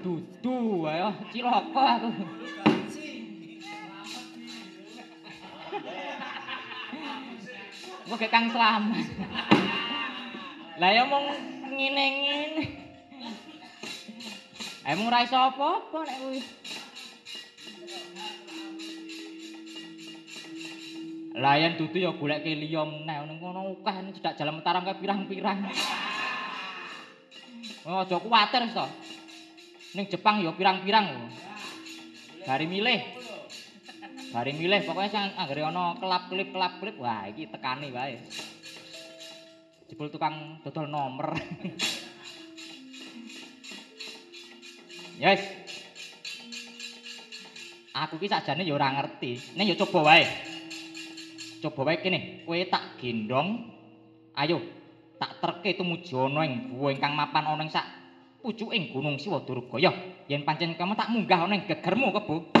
Dudu 0.00 0.88
ayo 0.88 1.12
cilaka 1.28 2.00
aku. 2.00 2.37
Engko 8.08 8.24
Kang 8.32 8.48
Slamet. 8.48 9.04
Lah 10.80 10.90
ya 10.96 11.04
mung 11.04 11.28
ngene-ngene. 11.68 12.64
Emang 14.88 15.12
ora 15.12 15.28
iso 15.28 15.36
apa-apa 15.36 16.08
nek 16.08 16.16
kuwi. 16.16 16.40
Layan 21.36 21.76
dudu 21.76 22.00
ya 22.00 22.16
goleke 22.16 22.48
liya 22.48 22.88
meneh 22.88 23.28
ning 23.28 23.36
kono 23.44 23.76
akeh 23.84 24.16
cedak 24.16 24.40
jalan 24.40 24.56
mataram 24.56 24.88
kaya 24.88 24.96
pirang-pirang. 24.96 25.68
Oh, 27.84 28.08
aja 28.08 28.16
kuwatir 28.16 28.72
to. 28.72 28.86
Ning 29.92 30.08
Jepang 30.08 30.40
ya 30.40 30.56
pirang-pirang. 30.56 31.28
Bari 32.48 32.64
milih. 32.64 33.17
Bari 34.28 34.52
milih 34.52 34.84
pokoknya 34.84 35.08
sing 35.08 35.24
anggere 35.40 35.64
ana 35.64 35.96
kelap-kelip 35.96 36.52
kelap-kelip 36.52 36.96
wah 37.00 37.24
iki 37.28 37.48
tekani 37.48 37.88
wae. 37.88 38.20
Jebul 39.88 40.12
tukang 40.12 40.60
dodol 40.60 40.84
nomor. 40.84 41.32
yes. 45.24 45.40
Aku 47.96 48.20
ki 48.20 48.28
sakjane 48.28 48.68
ya 48.68 48.76
ora 48.76 48.92
ngerti. 49.00 49.56
Ning 49.56 49.72
ya 49.72 49.76
coba 49.80 50.12
wae. 50.12 50.48
coba 51.58 51.90
wae 51.90 51.98
kene 51.98 52.46
kowe 52.46 52.58
tak 52.70 53.02
gendong 53.02 53.66
ayo 54.38 54.62
tak 55.18 55.42
terke 55.42 55.74
tumuju 55.74 56.30
ana 56.30 56.46
ing 56.46 56.70
guwa 56.70 56.94
ingkang 56.94 57.18
mapan 57.18 57.50
ana 57.50 57.66
ing 57.66 57.70
sak 57.70 57.86
pucuking 58.38 58.94
gunung 58.94 59.18
Siwadurga 59.18 59.76
ya 59.82 59.90
yen 60.30 60.46
pancen 60.46 60.78
kamu 60.78 60.94
tak 60.94 61.10
munggah 61.10 61.50
ana 61.50 61.58
ing 61.58 61.66
gegermu 61.66 62.14
kebo 62.14 62.57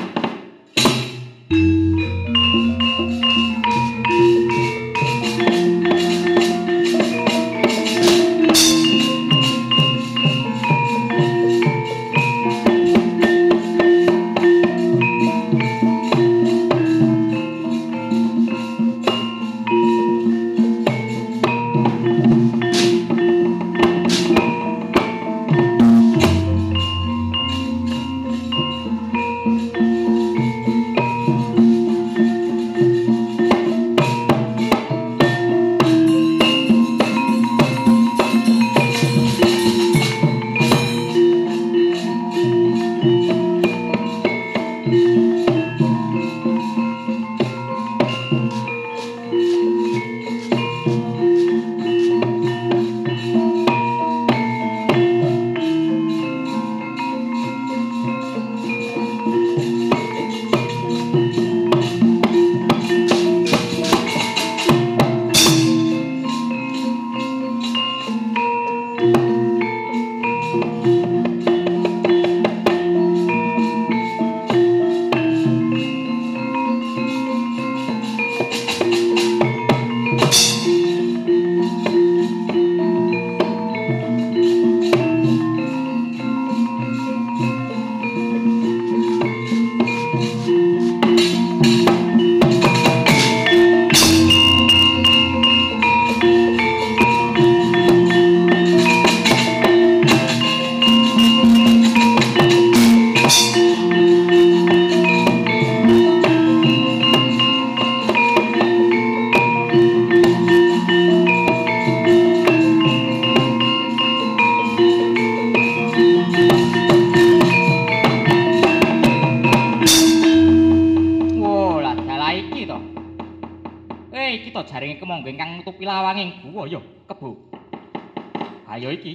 iki. 128.98 129.12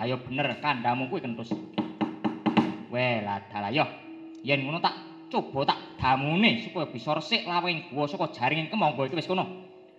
Ayo 0.00 0.16
bener 0.24 0.56
kandhamu 0.62 1.10
kuwi 1.10 1.20
kentus. 1.20 1.52
Weh, 2.88 3.20
ladal 3.20 3.68
ayo. 3.74 3.84
Yen 4.40 4.64
ngono 4.64 4.80
tak 4.80 4.94
coba 5.28 5.74
tak 5.74 5.78
damune 6.00 6.64
supaya 6.64 6.88
bisa 6.88 7.12
resik 7.12 7.44
lawanging 7.44 7.92
guwa 7.92 8.08
saka 8.08 8.32
jaringing 8.32 8.72
kemangga 8.72 9.04
iki 9.06 9.18
wis 9.18 9.28
kono. 9.28 9.44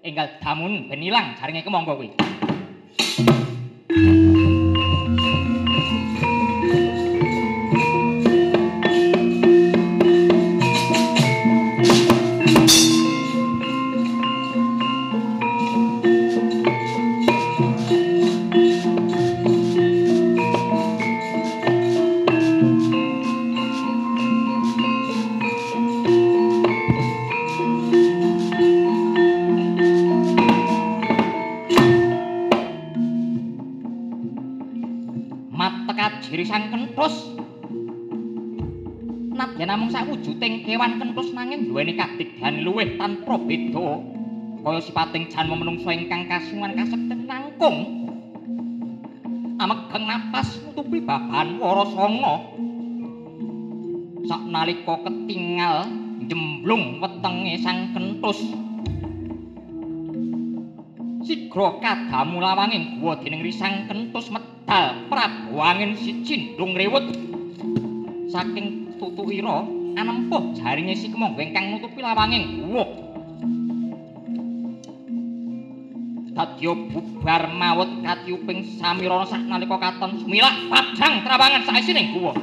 Enggal 0.02 0.42
damun 0.42 0.90
ben 0.90 1.04
ilang 1.04 1.38
jaringing 1.38 1.62
kemangga 1.62 1.94
kuwi. 1.94 2.10
Nanging 41.52 41.68
duweni 41.68 42.00
kadigdahan 42.00 42.64
luwih 42.64 42.96
tanpa 42.96 43.36
beda. 43.36 44.00
Kaya 44.64 44.80
sipating 44.80 45.28
jan 45.28 45.52
menungsa 45.52 45.92
ingkang 45.92 46.32
kasungan 46.32 46.80
kasekten 46.80 47.28
nangkung. 47.28 48.08
Amegeng 49.60 50.08
napas 50.08 50.48
nutupi 50.64 51.04
babahan 51.04 51.60
wara 51.60 51.84
sanga. 51.92 52.36
Saknalika 54.32 54.96
ketingal 55.04 55.92
jemblung 56.32 57.04
wetenge 57.04 57.60
sang 57.60 57.92
kentus. 57.92 58.40
Sigra 61.28 61.84
kadamu 61.84 62.40
lawanging 62.40 63.04
guwa 63.04 63.20
dening 63.20 63.44
risang 63.44 63.92
kentus 63.92 64.32
medal 64.32 65.04
Prabu 65.12 65.60
angin 65.60 66.00
siji 66.00 66.56
ndung 66.56 66.80
rewut 66.80 67.12
saking 68.32 68.96
tutuira 68.96 69.81
anempuh 69.96 70.56
jaringe 70.58 70.96
si 70.96 71.12
kemangga 71.12 71.42
ingkang 71.44 71.76
nutupi 71.76 72.00
lawanging 72.00 72.64
guwa 72.64 72.86
dadya 76.32 76.74
bubar 76.74 77.44
mawut 77.52 77.92
katiuping 78.02 78.80
samirana 78.80 79.28
saknalika 79.28 79.78
katon. 79.78 80.16
Sumilak 80.24 80.72
padhang 80.72 81.22
trawangan 81.28 81.64
saisining 81.68 82.16
guwa 82.16 82.34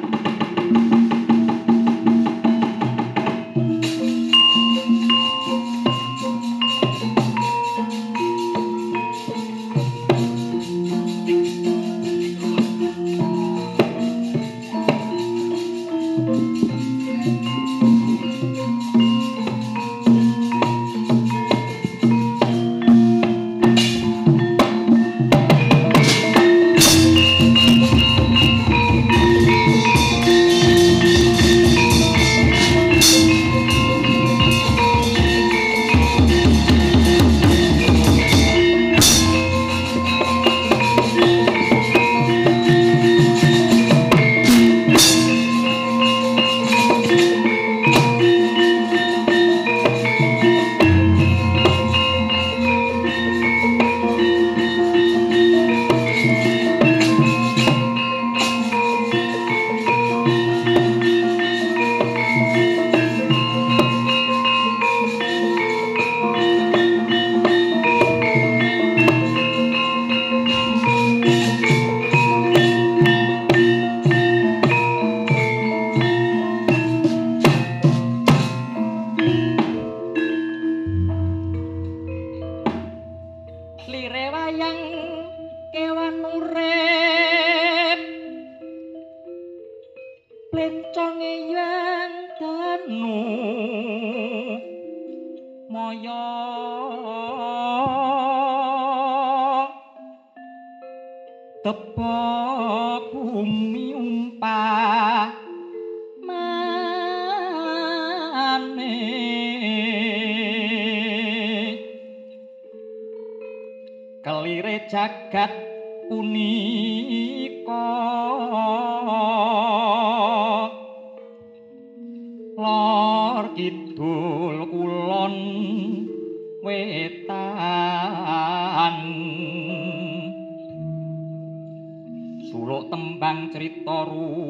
suluk 132.48 132.88
tembang 132.88 133.52
cerita 133.52 134.08
runtut. 134.08 134.40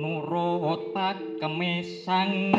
Nurut 0.00 0.96
pak 0.96 1.20
kemesang 1.36 2.56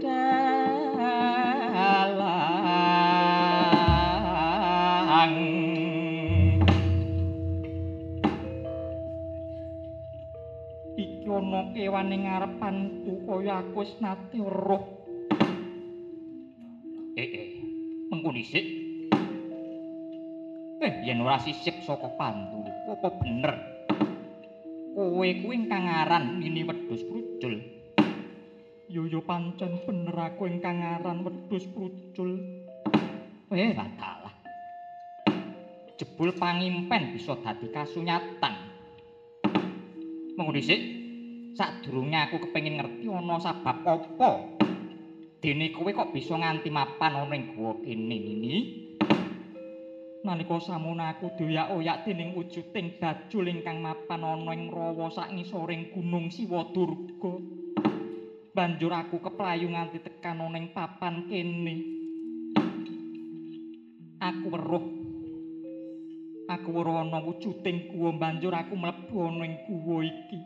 dalang. 0.00 0.56
Iki 10.96 11.28
ana 11.28 11.68
kewan 11.76 12.16
ing 12.16 12.24
ngarepanku 12.24 13.28
kaya 13.28 13.60
aku 13.60 13.84
wis 13.84 13.92
nate 14.00 14.40
roh 14.40 14.97
sisip 21.48 21.80
saka 21.86 22.12
pandu. 22.20 22.60
Apa 22.92 23.08
bener? 23.16 23.54
Kowe 24.92 25.28
kuwi 25.40 25.54
ingkang 25.64 25.86
aran 25.88 26.36
Mini 26.36 26.66
Wedhus 26.66 27.00
Prucul. 27.06 27.54
Yo 28.88 29.04
yo 29.08 29.24
pancen 29.24 29.80
bener 29.88 30.12
aku 30.12 30.50
ingkang 30.50 30.82
aran 30.82 31.24
Wedhus 31.24 31.64
Prucul. 31.72 32.36
Eh, 33.48 33.72
wadalah. 33.72 34.34
Jebul 35.96 36.36
pangimpen 36.36 37.16
bisa 37.16 37.38
dadi 37.40 37.72
kasunyatan. 37.72 38.54
Monggo 40.36 40.52
dhisik. 40.52 40.80
Sadurunge 41.56 42.18
aku 42.28 42.38
kepengin 42.44 42.78
ngerti 42.78 43.10
ana 43.10 43.40
sebab 43.42 43.82
apa. 43.82 44.57
Dene 45.38 45.70
kowe 45.70 45.94
kok 45.94 46.10
bisa 46.10 46.34
nganti 46.34 46.66
mapan 46.66 47.14
ana 47.14 47.30
ning 47.30 47.54
guwa 47.54 47.78
kene 47.78 48.16
ini? 48.18 48.56
nalika 50.26 50.58
samuna 50.58 51.14
aku 51.14 51.30
doyak-oyak 51.38 52.04
dening 52.04 52.34
wujuding 52.34 52.98
bajul 52.98 53.46
ingkang 53.46 53.80
mapan 53.80 54.26
ana 54.26 54.50
ing 54.50 54.66
rawa 54.68 55.08
sak 55.14 55.30
ngisoring 55.30 55.94
gunung 55.94 56.28
Siwa 56.28 56.68
Durga. 56.74 57.32
Banjur 58.50 58.90
aku 58.90 59.22
keplayu 59.22 59.70
nganti 59.70 60.02
tekan 60.02 60.42
ning 60.50 60.74
papan 60.74 61.30
kene. 61.30 61.76
Aku 64.18 64.46
weruh. 64.50 64.86
Aku 66.50 66.68
weruh 66.74 66.98
ana 66.98 67.22
wujuding 67.22 67.94
guwa 67.94 68.10
banjur 68.18 68.50
aku 68.52 68.74
mlebu 68.74 69.16
ana 69.22 69.46
ing 69.46 69.54
guwa 69.70 70.02
iki. 70.02 70.38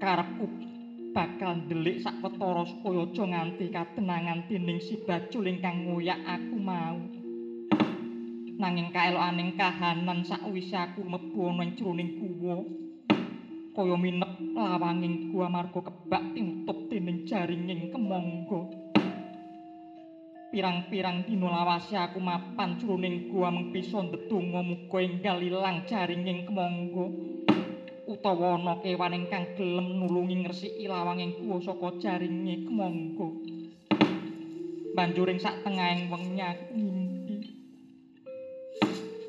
Karepku 0.00 0.73
bakal 1.14 1.62
ndelik 1.62 2.02
sakwetara 2.02 2.66
supaya 2.66 3.06
aja 3.06 3.22
nganti 3.22 3.70
katenangan 3.70 4.50
dening 4.50 4.82
si 4.82 4.98
bacul 5.06 5.46
ingkang 5.46 5.86
ngoyak 5.86 6.18
aku 6.26 6.58
mau. 6.58 6.98
Nanging 8.58 8.90
kaelokaning 8.90 9.54
kahanan 9.54 10.26
sakwise 10.26 10.74
aku 10.74 11.06
mlebu 11.06 11.38
ana 11.54 11.62
ing 11.62 11.70
jroning 11.78 12.10
guwa, 12.18 12.66
kaya 13.74 13.94
minep 13.98 14.30
lawanging 14.54 15.30
gua 15.30 15.46
marga 15.50 15.86
kebak 15.86 16.34
tinutup 16.34 16.78
dening 16.90 17.22
jaringing 17.26 17.94
kemangga. 17.94 18.74
Pirang-pirang 20.54 21.26
dina 21.26 21.50
lawase 21.50 21.98
aku 21.98 22.22
mapan 22.22 22.78
jroning 22.78 23.30
gua 23.30 23.54
mung 23.54 23.74
bisa 23.74 24.02
ndedonga 24.02 24.62
muga 24.62 24.98
enggal 25.02 25.38
ilang 25.42 25.82
jaringing 25.86 26.46
kemangga. 26.46 27.06
Utawa 28.04 28.60
ana 28.60 28.76
kewan 28.84 29.16
ingkang 29.16 29.56
gelem 29.56 29.96
nulungi 29.96 30.44
ngresiki 30.44 30.84
lawanging 30.84 31.40
guwa 31.40 31.56
saka 31.64 31.88
jaringe 32.00 32.68
kemangga. 32.68 33.28
Banjuring 34.94 35.40
sak 35.40 35.64
tengahing 35.64 36.12
wengi. 36.12 36.44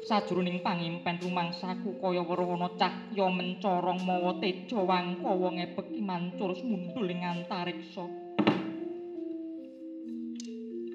Sajroning 0.06 0.62
pangimpen 0.62 1.18
rumangsaku 1.18 1.98
kaya 1.98 2.22
weruh 2.22 2.70
cahya 2.78 3.26
mencorong 3.26 4.06
mawa 4.06 4.38
teja 4.38 4.78
wangkawa 4.78 5.58
ngepeki 5.58 5.98
mancur 6.06 6.54
mundul 6.62 7.10
ing 7.10 7.26
antariksa. 7.26 8.06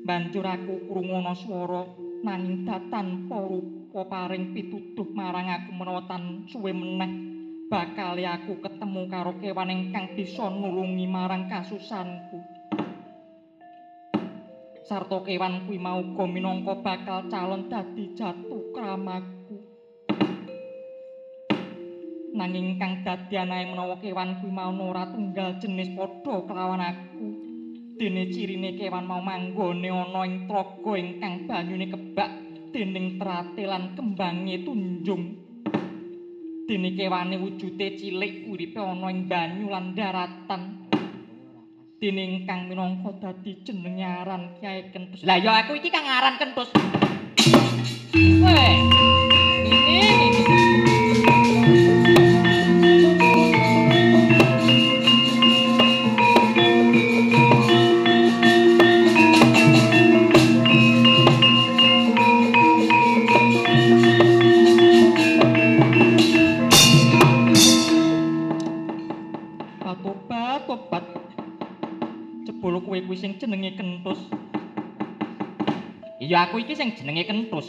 Banjur 0.07 0.47
aku 0.47 0.87
krungu 0.87 1.18
ana 1.18 1.35
swara 1.35 1.83
nanging 2.22 2.62
datan 2.62 3.26
rupa 3.26 4.07
paring 4.07 4.55
pituduh 4.55 5.11
marang 5.11 5.51
aku 5.51 5.70
menawa 5.74 6.07
tan 6.07 6.47
suwe 6.47 6.70
meneh 6.70 7.30
bakal 7.71 8.18
aku 8.18 8.59
ketemu 8.66 9.07
karo 9.07 9.39
kewan 9.39 9.71
ingkang 9.71 10.18
bisa 10.18 10.51
nulungi 10.51 11.07
marang 11.07 11.47
kasusanku. 11.47 12.43
Sarta 14.83 15.23
kewan 15.23 15.71
kuwi 15.71 15.79
mau 15.79 16.03
uga 16.03 16.27
minangka 16.27 16.83
bakal 16.83 17.31
calon 17.31 17.71
dadi 17.71 18.11
jatuh 18.18 18.75
kramaku. 18.75 19.62
Nanging 22.35 22.75
kang 22.75 23.07
dadi 23.07 23.39
anae 23.39 23.71
menawa 23.71 24.03
kewan 24.03 24.43
kuwi 24.43 24.51
mau 24.51 24.75
ora 24.75 25.07
tunggal 25.07 25.62
jenis 25.62 25.95
padha 25.95 26.43
kelawan 26.51 26.83
aku. 26.83 27.29
Dene 28.03 28.35
cirine 28.35 28.75
kewan 28.75 29.07
mau 29.07 29.23
manggone 29.23 29.95
ana 29.95 30.27
ing 30.27 30.51
tlaga 30.51 30.93
ingkang 30.99 31.47
banyune 31.47 31.87
kebak 31.87 32.31
dening 32.75 33.14
tratelan 33.14 33.95
kembange 33.95 34.66
tunjung. 34.66 35.39
Dene 36.71 36.95
kewane 36.95 37.35
wujude 37.35 37.99
cilik 37.99 38.47
uripe 38.47 38.79
ana 38.79 39.11
ing 39.11 39.27
banyu 39.27 39.66
lan 39.75 39.91
daratan. 39.91 40.87
Dene 41.99 42.23
ingkang 42.23 42.71
minangka 42.71 43.11
dadi 43.18 43.59
jenenge 43.66 44.07
aran 44.07 44.55
Kyai 44.57 44.89
Kentus 44.89 45.21
lah 45.21 45.37
ya 45.37 45.53
aku 45.66 45.77
iki 45.77 45.93
kang 45.93 46.07
aran 46.07 46.41
Kentus 46.41 46.73
weh 48.41 49.09
aku 76.41 76.64
iki 76.64 76.72
sing 76.72 76.97
jenenge 76.97 77.28
kentus. 77.28 77.68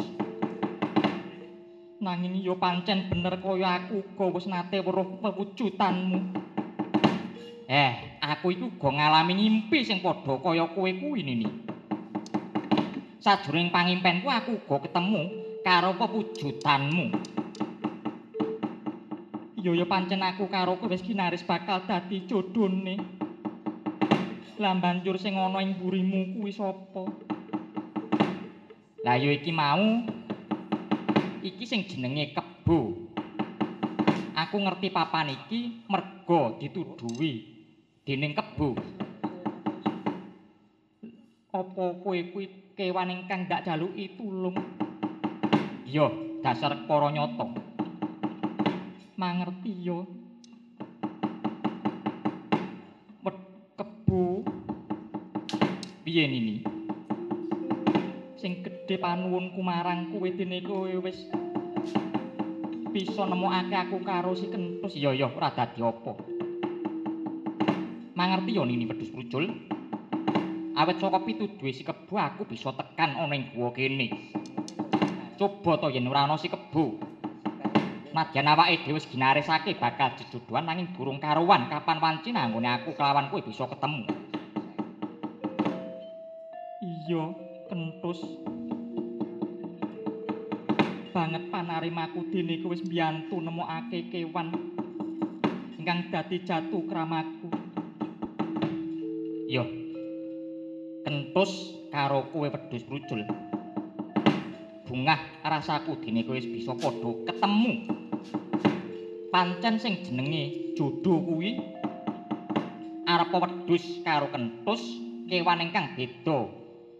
Nanging 2.01 2.39
ya 2.39 2.55
pancen 2.55 3.11
bener 3.11 3.37
kaya 3.43 3.83
aku 3.83 4.01
uga 4.01 4.25
wis 4.39 4.47
nate 4.47 4.79
weruh 4.79 5.19
pewujudanmu. 5.19 6.19
Eh, 7.67 7.93
aku 8.23 8.55
iku 8.55 8.71
uga 8.71 8.89
ngalami 8.95 9.37
ngimpi 9.37 9.83
sing 9.83 9.99
padha 9.99 10.39
kaya 10.39 10.71
kowe 10.71 10.87
kuwi 10.87 11.21
nini. 11.21 11.49
Sajroning 13.21 13.69
pangimpenku 13.69 14.31
aku 14.31 14.63
uga 14.63 14.87
ketemu 14.87 15.21
karo 15.61 15.91
pewujudanmu. 15.99 17.05
Iya 19.61 19.71
ya 19.77 19.85
pancen 19.85 20.25
aku 20.25 20.47
karo 20.49 20.79
kowe 20.79 20.89
wis 20.89 21.05
ginaris 21.05 21.43
bakal 21.43 21.83
dadi 21.85 22.23
jodhone. 22.25 22.97
Lah 24.57 24.77
banjur 24.77 25.19
sing 25.21 25.37
ana 25.37 25.59
ing 25.61 25.77
burimu 25.77 26.39
kuwi 26.39 26.49
sapa? 26.55 27.30
Lah 29.01 29.17
ya 29.17 29.33
iki 29.33 29.49
mau. 29.49 30.05
Iki 31.41 31.63
sing 31.65 31.89
jenenge 31.89 32.37
kebo. 32.37 33.09
Aku 34.37 34.55
ngerti 34.61 34.93
papan 34.93 35.33
iki 35.33 35.85
merga 35.89 36.55
dituduhi 36.61 37.33
dening 38.05 38.37
kebo. 38.37 38.77
Apa 41.51 41.85
kowe 41.99 42.19
kuwi 42.31 42.73
kewan 42.77 43.11
ingkang 43.11 43.49
ndak 43.49 43.67
jaluki 43.67 44.15
tulung? 44.15 44.55
Iya, 45.83 46.07
dasar 46.45 46.87
para 46.87 47.11
nyata. 47.11 47.51
Mangerti 49.19 49.73
ya. 49.85 49.99
piye 56.11 56.27
nini 56.27 56.59
sing 58.35 58.59
gedhe 58.91 59.07
panuwunku 59.07 59.63
marang 59.63 60.11
kowe 60.11 60.27
dene 60.35 60.59
kowe 60.67 60.91
wis 60.99 61.31
bisa 62.91 63.23
nemokake 63.23 63.71
aku 63.71 64.03
karo 64.03 64.35
si 64.35 64.51
kentus 64.51 64.99
ya 64.99 65.15
ya 65.15 65.31
ora 65.31 65.47
dadi 65.55 65.79
apa. 65.79 66.11
Mangerti 68.11 68.51
yo 68.51 68.67
nini 68.67 68.83
wedhus 68.83 69.07
prucul 69.15 69.47
awet 70.75 70.99
saka 70.99 71.23
pituduhe 71.23 71.71
si 71.71 71.87
kebo 71.87 72.19
aku 72.19 72.43
bisa 72.43 72.75
tekan 72.75 73.15
ana 73.15 73.31
ing 73.31 73.55
guwa 73.55 73.71
kene. 73.71 74.11
Coba 75.39 75.79
to 75.79 75.87
yen 75.87 76.11
ora 76.11 76.27
ana 76.27 76.35
si 76.35 76.51
kebo. 76.51 76.99
Nadyan 78.11 78.51
awake 78.51 78.83
dhewe 78.83 78.99
wis 78.99 79.07
ginarisake 79.07 79.79
bakal 79.79 80.19
jejodohan 80.19 80.67
nanging 80.67 80.91
durung 80.91 81.23
karuan. 81.23 81.71
Kapan 81.71 81.95
wanci 82.03 82.35
nanggone 82.35 82.67
aku 82.67 82.91
kelawan 82.99 83.31
kowe 83.31 83.39
bisa 83.39 83.71
ketemu. 83.71 84.03
iya 86.81 87.29
kentus 87.69 88.19
banget 91.11 91.51
panarimaku 91.51 92.31
dene 92.31 92.63
kowe 92.63 92.71
wis 92.71 92.87
mbiyantu 92.87 93.35
nemokake 93.43 94.07
kewan. 94.07 94.55
Ingkang 95.75 96.07
dadi 96.07 96.39
jatuh 96.47 96.83
kramaku. 96.87 97.47
Iya 99.51 99.63
kentus 101.03 101.75
karo 101.91 102.31
kowe 102.31 102.47
wedhus 102.47 102.87
rucul 102.87 103.27
bungah 104.87 105.19
rasaku 105.43 105.99
dene 105.99 106.23
kowe 106.23 106.39
wis 106.39 106.47
bisa 106.47 106.71
padha 106.79 107.11
ketemu. 107.27 107.73
Pancen 109.31 109.75
sing 109.79 109.93
jenenge 110.07 110.75
jodoh 110.79 111.19
kuwi 111.23 111.59
arep 113.07 113.31
wedhus 113.35 113.99
karo 114.07 114.31
kentus 114.31 114.79
kewan 115.27 115.63
ingkang 115.63 115.91
beda. 115.99 116.47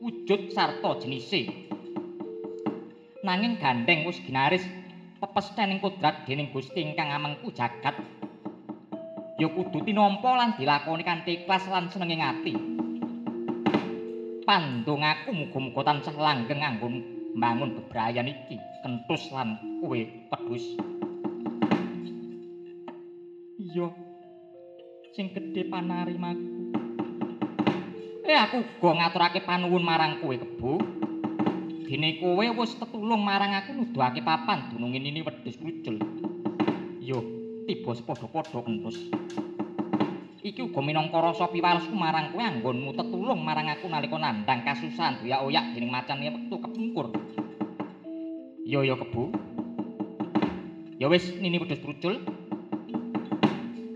Wujud 0.01 0.49
sarta 0.51 0.97
jenise. 0.99 1.60
Nanging 3.21 3.61
gandeng 3.61 4.09
wis 4.09 4.17
ginaris 4.25 4.65
pepestening 5.21 5.77
kodrat 5.77 6.25
dening 6.25 6.49
Gusti 6.49 6.81
ingkang 6.81 7.13
amengku 7.13 7.53
jagat. 7.53 7.93
Ya 9.37 9.45
kudu 9.45 9.85
tinampa 9.85 10.33
lan 10.33 10.57
dilakoni 10.57 11.05
kanthi 11.05 11.45
ikhlas 11.45 11.69
lan 11.69 11.85
senenge 11.93 12.17
ati. 12.17 12.53
Pandung 14.41 15.05
aku 15.05 15.37
muga-muga 15.37 15.93
tansah 15.93 16.17
langgeng 16.17 16.65
anggon 16.65 17.05
mbangun 17.37 17.77
bebrayan 17.77 18.25
iki, 18.25 18.57
kentus 18.81 19.29
lan 19.29 19.53
kowe 19.85 20.01
pedhus. 20.01 20.65
Iya. 23.61 23.87
Sing 25.13 25.29
gedhe 25.29 25.69
panarimaku. 25.69 26.73
Eh 28.25 28.37
aku 28.41 28.65
uga 28.81 28.89
ngaturake 28.97 29.45
panuwun 29.45 29.85
marang 29.85 30.17
kowe 30.25 30.33
kebo. 30.33 31.00
Dene 31.91 32.23
kowe 32.23 32.39
wis 32.39 32.71
tetulung 32.79 33.19
marang 33.19 33.51
aku 33.51 33.75
nuduhake 33.75 34.23
papan 34.23 34.71
dunung 34.71 34.95
ini 34.95 35.27
wedhus 35.27 35.59
kucul. 35.59 35.99
Yo, 37.03 37.19
tiba 37.67 37.91
sepadha-padha 37.91 38.63
kentus. 38.63 38.95
iki 40.39 40.63
uga 40.63 40.79
minangka 40.79 41.19
rasa 41.19 41.51
piwalesku 41.51 41.91
marang 41.91 42.31
kowe 42.31 42.39
anggonmu 42.39 42.95
tetulung 42.95 43.43
marang 43.43 43.67
aku 43.67 43.91
nalika 43.91 44.15
nandhang 44.15 44.63
kasusahan 44.63 45.19
ya 45.27 45.43
oyak 45.43 45.75
dening 45.75 45.91
macan 45.91 46.23
wektu 46.23 46.55
kepungkur. 46.63 47.11
Yo 48.63 48.87
yo 48.87 48.95
kebu. 48.95 49.35
Ya 50.95 51.11
wis 51.11 51.27
nini 51.43 51.59
wedhus 51.59 51.83
trucul. 51.83 52.23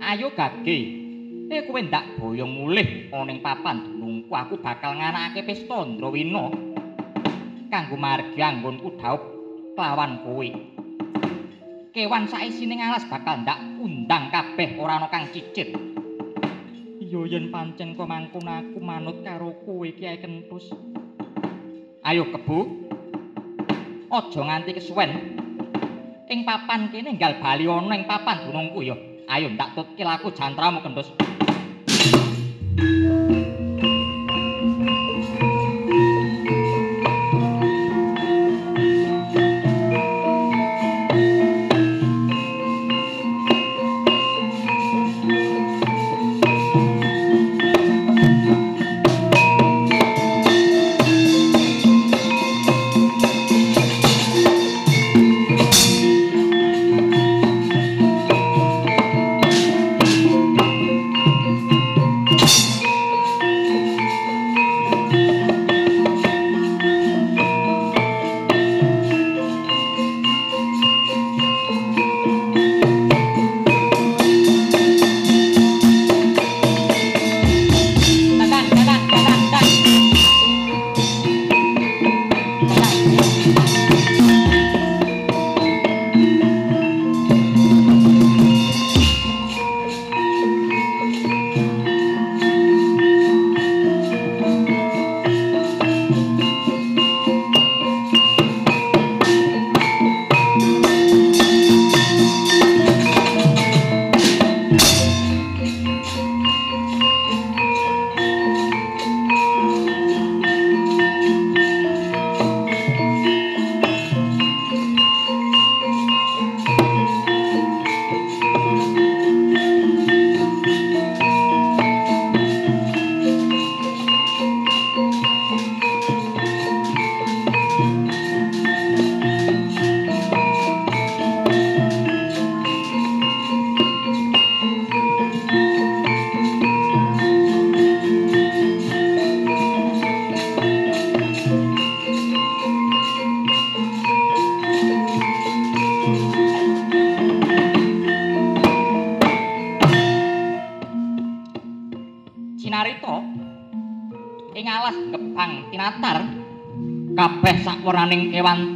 Ayo 0.04 0.36
gage. 0.36 0.80
Eh 1.48 1.64
kowe 1.64 1.80
ndak 1.80 2.20
boyong 2.20 2.52
mulih 2.52 3.08
ana 3.16 3.40
papan 3.40 3.88
dunungku 3.88 4.36
aku 4.36 4.60
bakal 4.60 5.00
nganakake 5.00 5.48
pesta 5.48 5.88
Ndrawina. 5.88 6.65
Kanggo 7.76 8.00
margi 8.00 8.40
anggonku 8.40 8.96
dhaup 8.96 9.20
kelawan 9.76 10.24
kowe. 10.24 10.48
Kewan 11.92 12.24
saisining 12.24 12.80
alas 12.80 13.04
bakal 13.12 13.44
ndak 13.44 13.60
undang 13.84 14.32
kabeh 14.32 14.80
ora 14.80 14.96
ana 14.96 15.12
kang 15.12 15.28
cicit. 15.36 15.76
Iya 17.04 17.22
yen 17.28 17.52
pancen 17.52 18.00
kok 18.00 18.08
mangkon 18.08 18.48
aku 18.48 18.80
manut 18.80 19.20
karo 19.28 19.60
kowe 19.68 19.84
Kiai 19.92 20.24
Kentus. 20.24 20.72
Ayo 22.08 22.32
kebu. 22.32 22.88
Aja 24.08 24.40
nganti 24.40 24.72
kesuwen. 24.80 25.12
Ing 26.32 26.48
papan 26.48 26.88
kene 26.96 27.12
enggal 27.12 27.44
bali 27.44 27.68
ana 27.68 27.92
ing 27.92 28.08
papan 28.08 28.48
gunungku 28.48 28.88
ya. 28.88 28.96
Ayo 29.28 29.52
ndak 29.52 29.76
tutke 29.76 30.08
laku 30.08 30.32
jantramu 30.32 30.80
Kentus. 30.80 31.12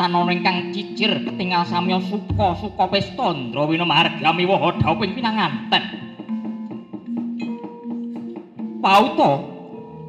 Tanana 0.10 0.34
ingkang 0.34 0.74
cicir 0.74 1.22
ketingal 1.22 1.70
samya 1.70 2.02
suka-suka 2.02 2.90
pesta 2.90 3.30
Ndrawina 3.30 3.86
Margami 3.86 4.44
waha 4.50 4.74
dhauping 4.82 5.14
pinanganten. 5.14 5.84
Pauto 8.82 9.32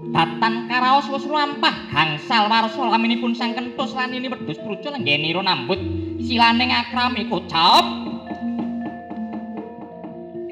datan 0.08 0.72
karaos 0.72 1.04
wis 1.12 1.28
lampah 1.28 1.92
gangsal 1.92 2.48
warsa 2.48 2.80
laminipun 2.80 3.36
sang 3.36 3.52
kentus 3.52 3.92
lan 3.92 4.16
ini 4.16 4.32
wedhus 4.32 4.56
trucul 4.64 4.96
nggenira 4.96 5.44
nambut 5.44 5.76
silaning 6.24 6.72
akrami 6.72 7.28
kocap. 7.28 7.84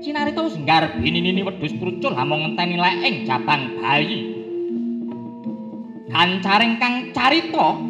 Cinarita 0.04 0.44
wis 0.44 0.60
ngarbini 0.60 1.40
wedhus 1.40 1.72
trucul 1.80 2.12
amung 2.20 2.44
ngenteni 2.44 2.76
lek 2.76 2.96
ing 3.00 3.14
jabang 3.24 3.80
bayi. 3.80 4.36
Kancaring 6.12 6.76
kang 6.76 7.12
carita 7.16 7.87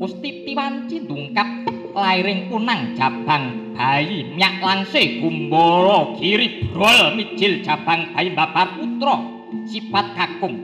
Gusti 0.00 0.48
Piwanci 0.48 1.04
dungkap 1.04 1.68
lairing 1.92 2.48
kunang 2.48 2.96
jabang 2.96 3.76
bayi 3.76 4.32
nyak 4.32 4.64
langse 4.64 5.20
gumbara 5.20 6.16
giri 6.16 6.72
brol 6.72 7.12
mijil 7.20 7.60
jabang 7.60 8.08
bayi 8.16 8.32
babar 8.32 8.80
putra 8.80 9.20
sifat 9.68 10.16
kakung. 10.16 10.56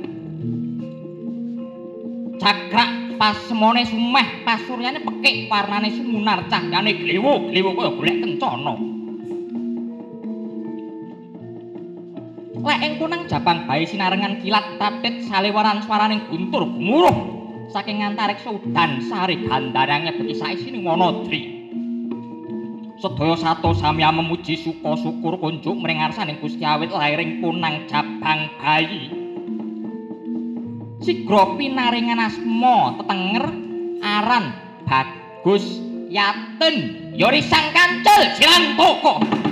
Cakrak 2.41 3.21
pasemone 3.21 3.85
sumeh 3.85 4.41
pasuryane 4.41 5.05
pekik 5.05 5.53
warnane 5.53 5.93
sumunar 5.93 6.49
cahyane 6.49 6.97
gliwu 6.97 7.53
gliwu 7.53 7.77
kaya 7.77 7.93
golek 7.93 8.17
kencana. 8.25 8.73
Lek 12.65 12.81
ing 12.81 12.93
kunang 12.97 13.29
jabang 13.29 13.69
bayi 13.69 13.85
sinarengan 13.85 14.41
kilat 14.41 14.81
tatit 14.81 15.29
salewaran 15.29 15.85
swaraning 15.85 16.25
guntur 16.25 16.65
gumuruh 16.73 17.36
saking 17.71 18.03
antarik 18.03 18.39
sudan 18.43 19.03
sari 19.07 19.47
gandarange 19.47 20.15
bekisa 20.19 20.55
isine 20.55 20.83
monodri 20.83 21.57
sedaya 22.97 23.37
sato 23.37 23.77
samya 23.77 24.09
memuji 24.09 24.57
suka 24.57 24.97
syukur 24.97 25.37
kunjuk 25.37 25.77
mring 25.77 26.01
ngarsaning 26.01 26.41
Gusti 26.41 26.65
awit 26.65 26.89
lairing 26.89 27.45
punang 27.45 27.85
jabang 27.93 28.49
bayi. 28.57 29.13
Sigra 31.05 31.55
pinaringan 31.61 32.25
asma 32.25 32.97
tetenger 32.97 33.45
aran 34.01 34.45
bagus 34.89 35.65
yaten. 36.09 37.05
Yori 37.17 37.45
sang 37.45 37.73
kancil 37.73 38.33
jilang 38.37 38.77
toko 38.81 39.46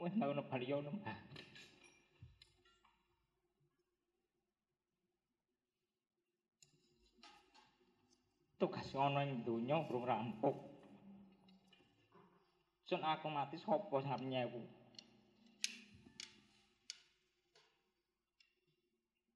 Wis 0.00 0.16
ngono 0.16 0.40
bali 0.48 0.64
yo 0.64 0.80
Mbah. 0.80 1.18
Tugas 8.56 8.88
ana 8.96 9.28
ing 9.28 9.44
donya 9.44 9.76
urung 9.84 10.08
rampung. 10.08 10.56
Sun 12.88 13.04
aku 13.04 13.28
mati 13.28 13.60
sapa 13.60 13.92
arep 14.00 14.24
nyewu? 14.24 14.64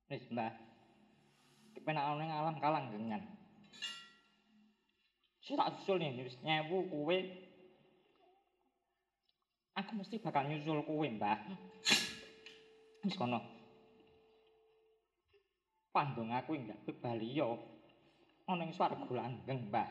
Wis 0.09 0.25
Mbah. 0.33 0.53
Kepenak 1.77 2.09
ana 2.09 2.41
alam 2.41 2.57
kalang 2.57 2.89
gengan. 2.89 3.21
Sing 5.45 5.61
tak 5.61 5.77
usul 5.77 6.01
nih 6.01 6.25
wis 6.25 6.41
nyewu 6.41 6.89
kowe. 6.89 7.19
Aku 9.75 9.99
mesti 9.99 10.23
bakal 10.23 10.47
nyusul 10.47 10.87
kowe, 10.87 11.03
Mbah. 11.03 11.35
Wis 13.03 13.19
kono. 13.19 13.43
Pandong 15.91 16.31
aku 16.31 16.55
enggak 16.55 16.79
bebaliyo. 16.87 17.59
Ana 18.47 18.63
ing 18.63 18.71
swarga 18.71 19.03
langgeng, 19.11 19.67
Mbah. 19.67 19.91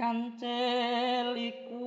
Kanceliku 0.00 1.84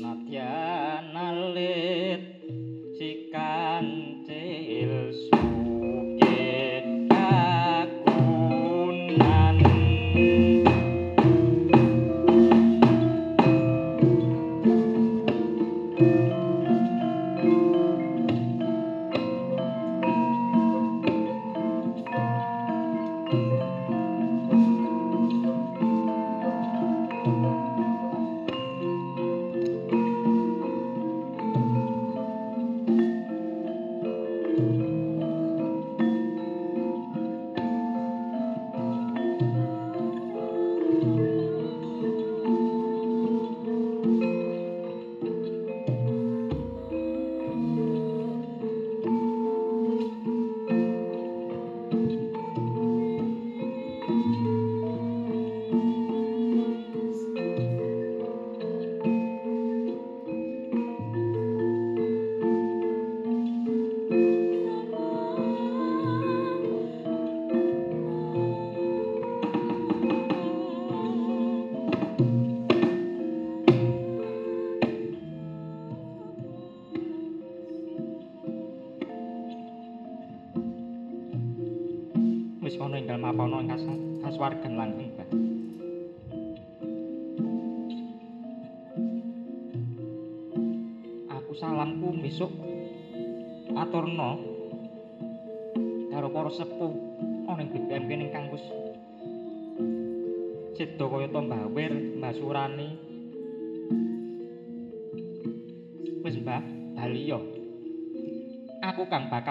nadyan 0.00 1.12
alit 1.12 2.24
sikancil 2.96 4.32
sugih 5.12 5.49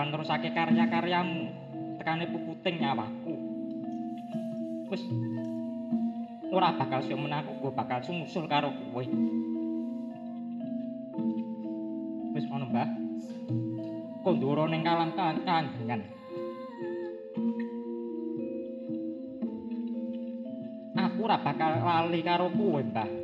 kang 0.09 0.17
bakal 0.17 0.25
nerusake 0.25 0.49
karya-karyamu 0.57 1.43
tekane 2.01 2.25
puputing 2.33 2.81
nyawaku. 2.81 3.35
Wis 4.89 5.05
ora 6.49 6.73
bakal 6.73 7.05
sing 7.05 7.21
menaku, 7.21 7.53
gue 7.61 7.71
bakal 7.77 8.01
sumusul 8.01 8.49
karo 8.49 8.73
kowe. 8.73 9.05
Wis 12.33 12.45
ngono, 12.49 12.65
Mbah. 12.73 12.89
Kondoro 14.25 14.65
ning 14.65 14.81
kalam 14.81 15.13
kanggengan. 15.13 16.01
Aku 20.97 21.17
ora 21.21 21.37
bakal 21.37 21.85
lali 21.85 22.25
karo 22.25 22.49
kowe, 22.49 22.81
Mbah. 22.81 23.18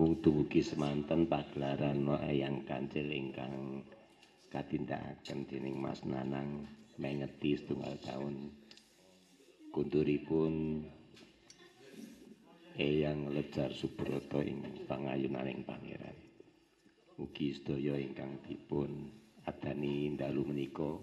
Namung 0.00 0.16
dumugi 0.24 0.64
semanten 0.64 1.28
pagelaran 1.28 2.08
wayang 2.08 2.64
kancil 2.64 3.04
ingkang 3.04 3.84
katindakaken 4.48 5.44
dening 5.44 5.76
Mas 5.76 6.00
Nanang 6.08 6.64
mengeti 6.96 7.60
setunggal 7.60 8.00
tahun 8.00 8.48
kunturipun 9.68 10.80
Eyang 12.80 13.28
Lejar 13.28 13.76
Subroto 13.76 14.40
ing 14.40 14.88
pangayunaning 14.88 15.68
pangeran. 15.68 16.16
Mugi 17.20 17.60
sedaya 17.60 18.00
ingkang 18.00 18.40
dipun 18.48 19.04
adani 19.44 20.16
dalu 20.16 20.48
menika 20.48 20.96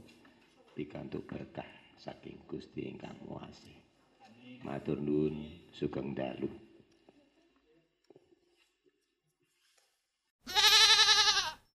pikantuk 0.73 1.29
berkah 1.29 1.69
saking 2.01 2.41
Gusti 2.49 2.89
ingkang 2.89 3.13
Muasi. 3.29 3.77
Matur 4.65 4.97
nuwun 4.97 5.69
sugeng 5.69 6.17
dalu. 6.17 6.49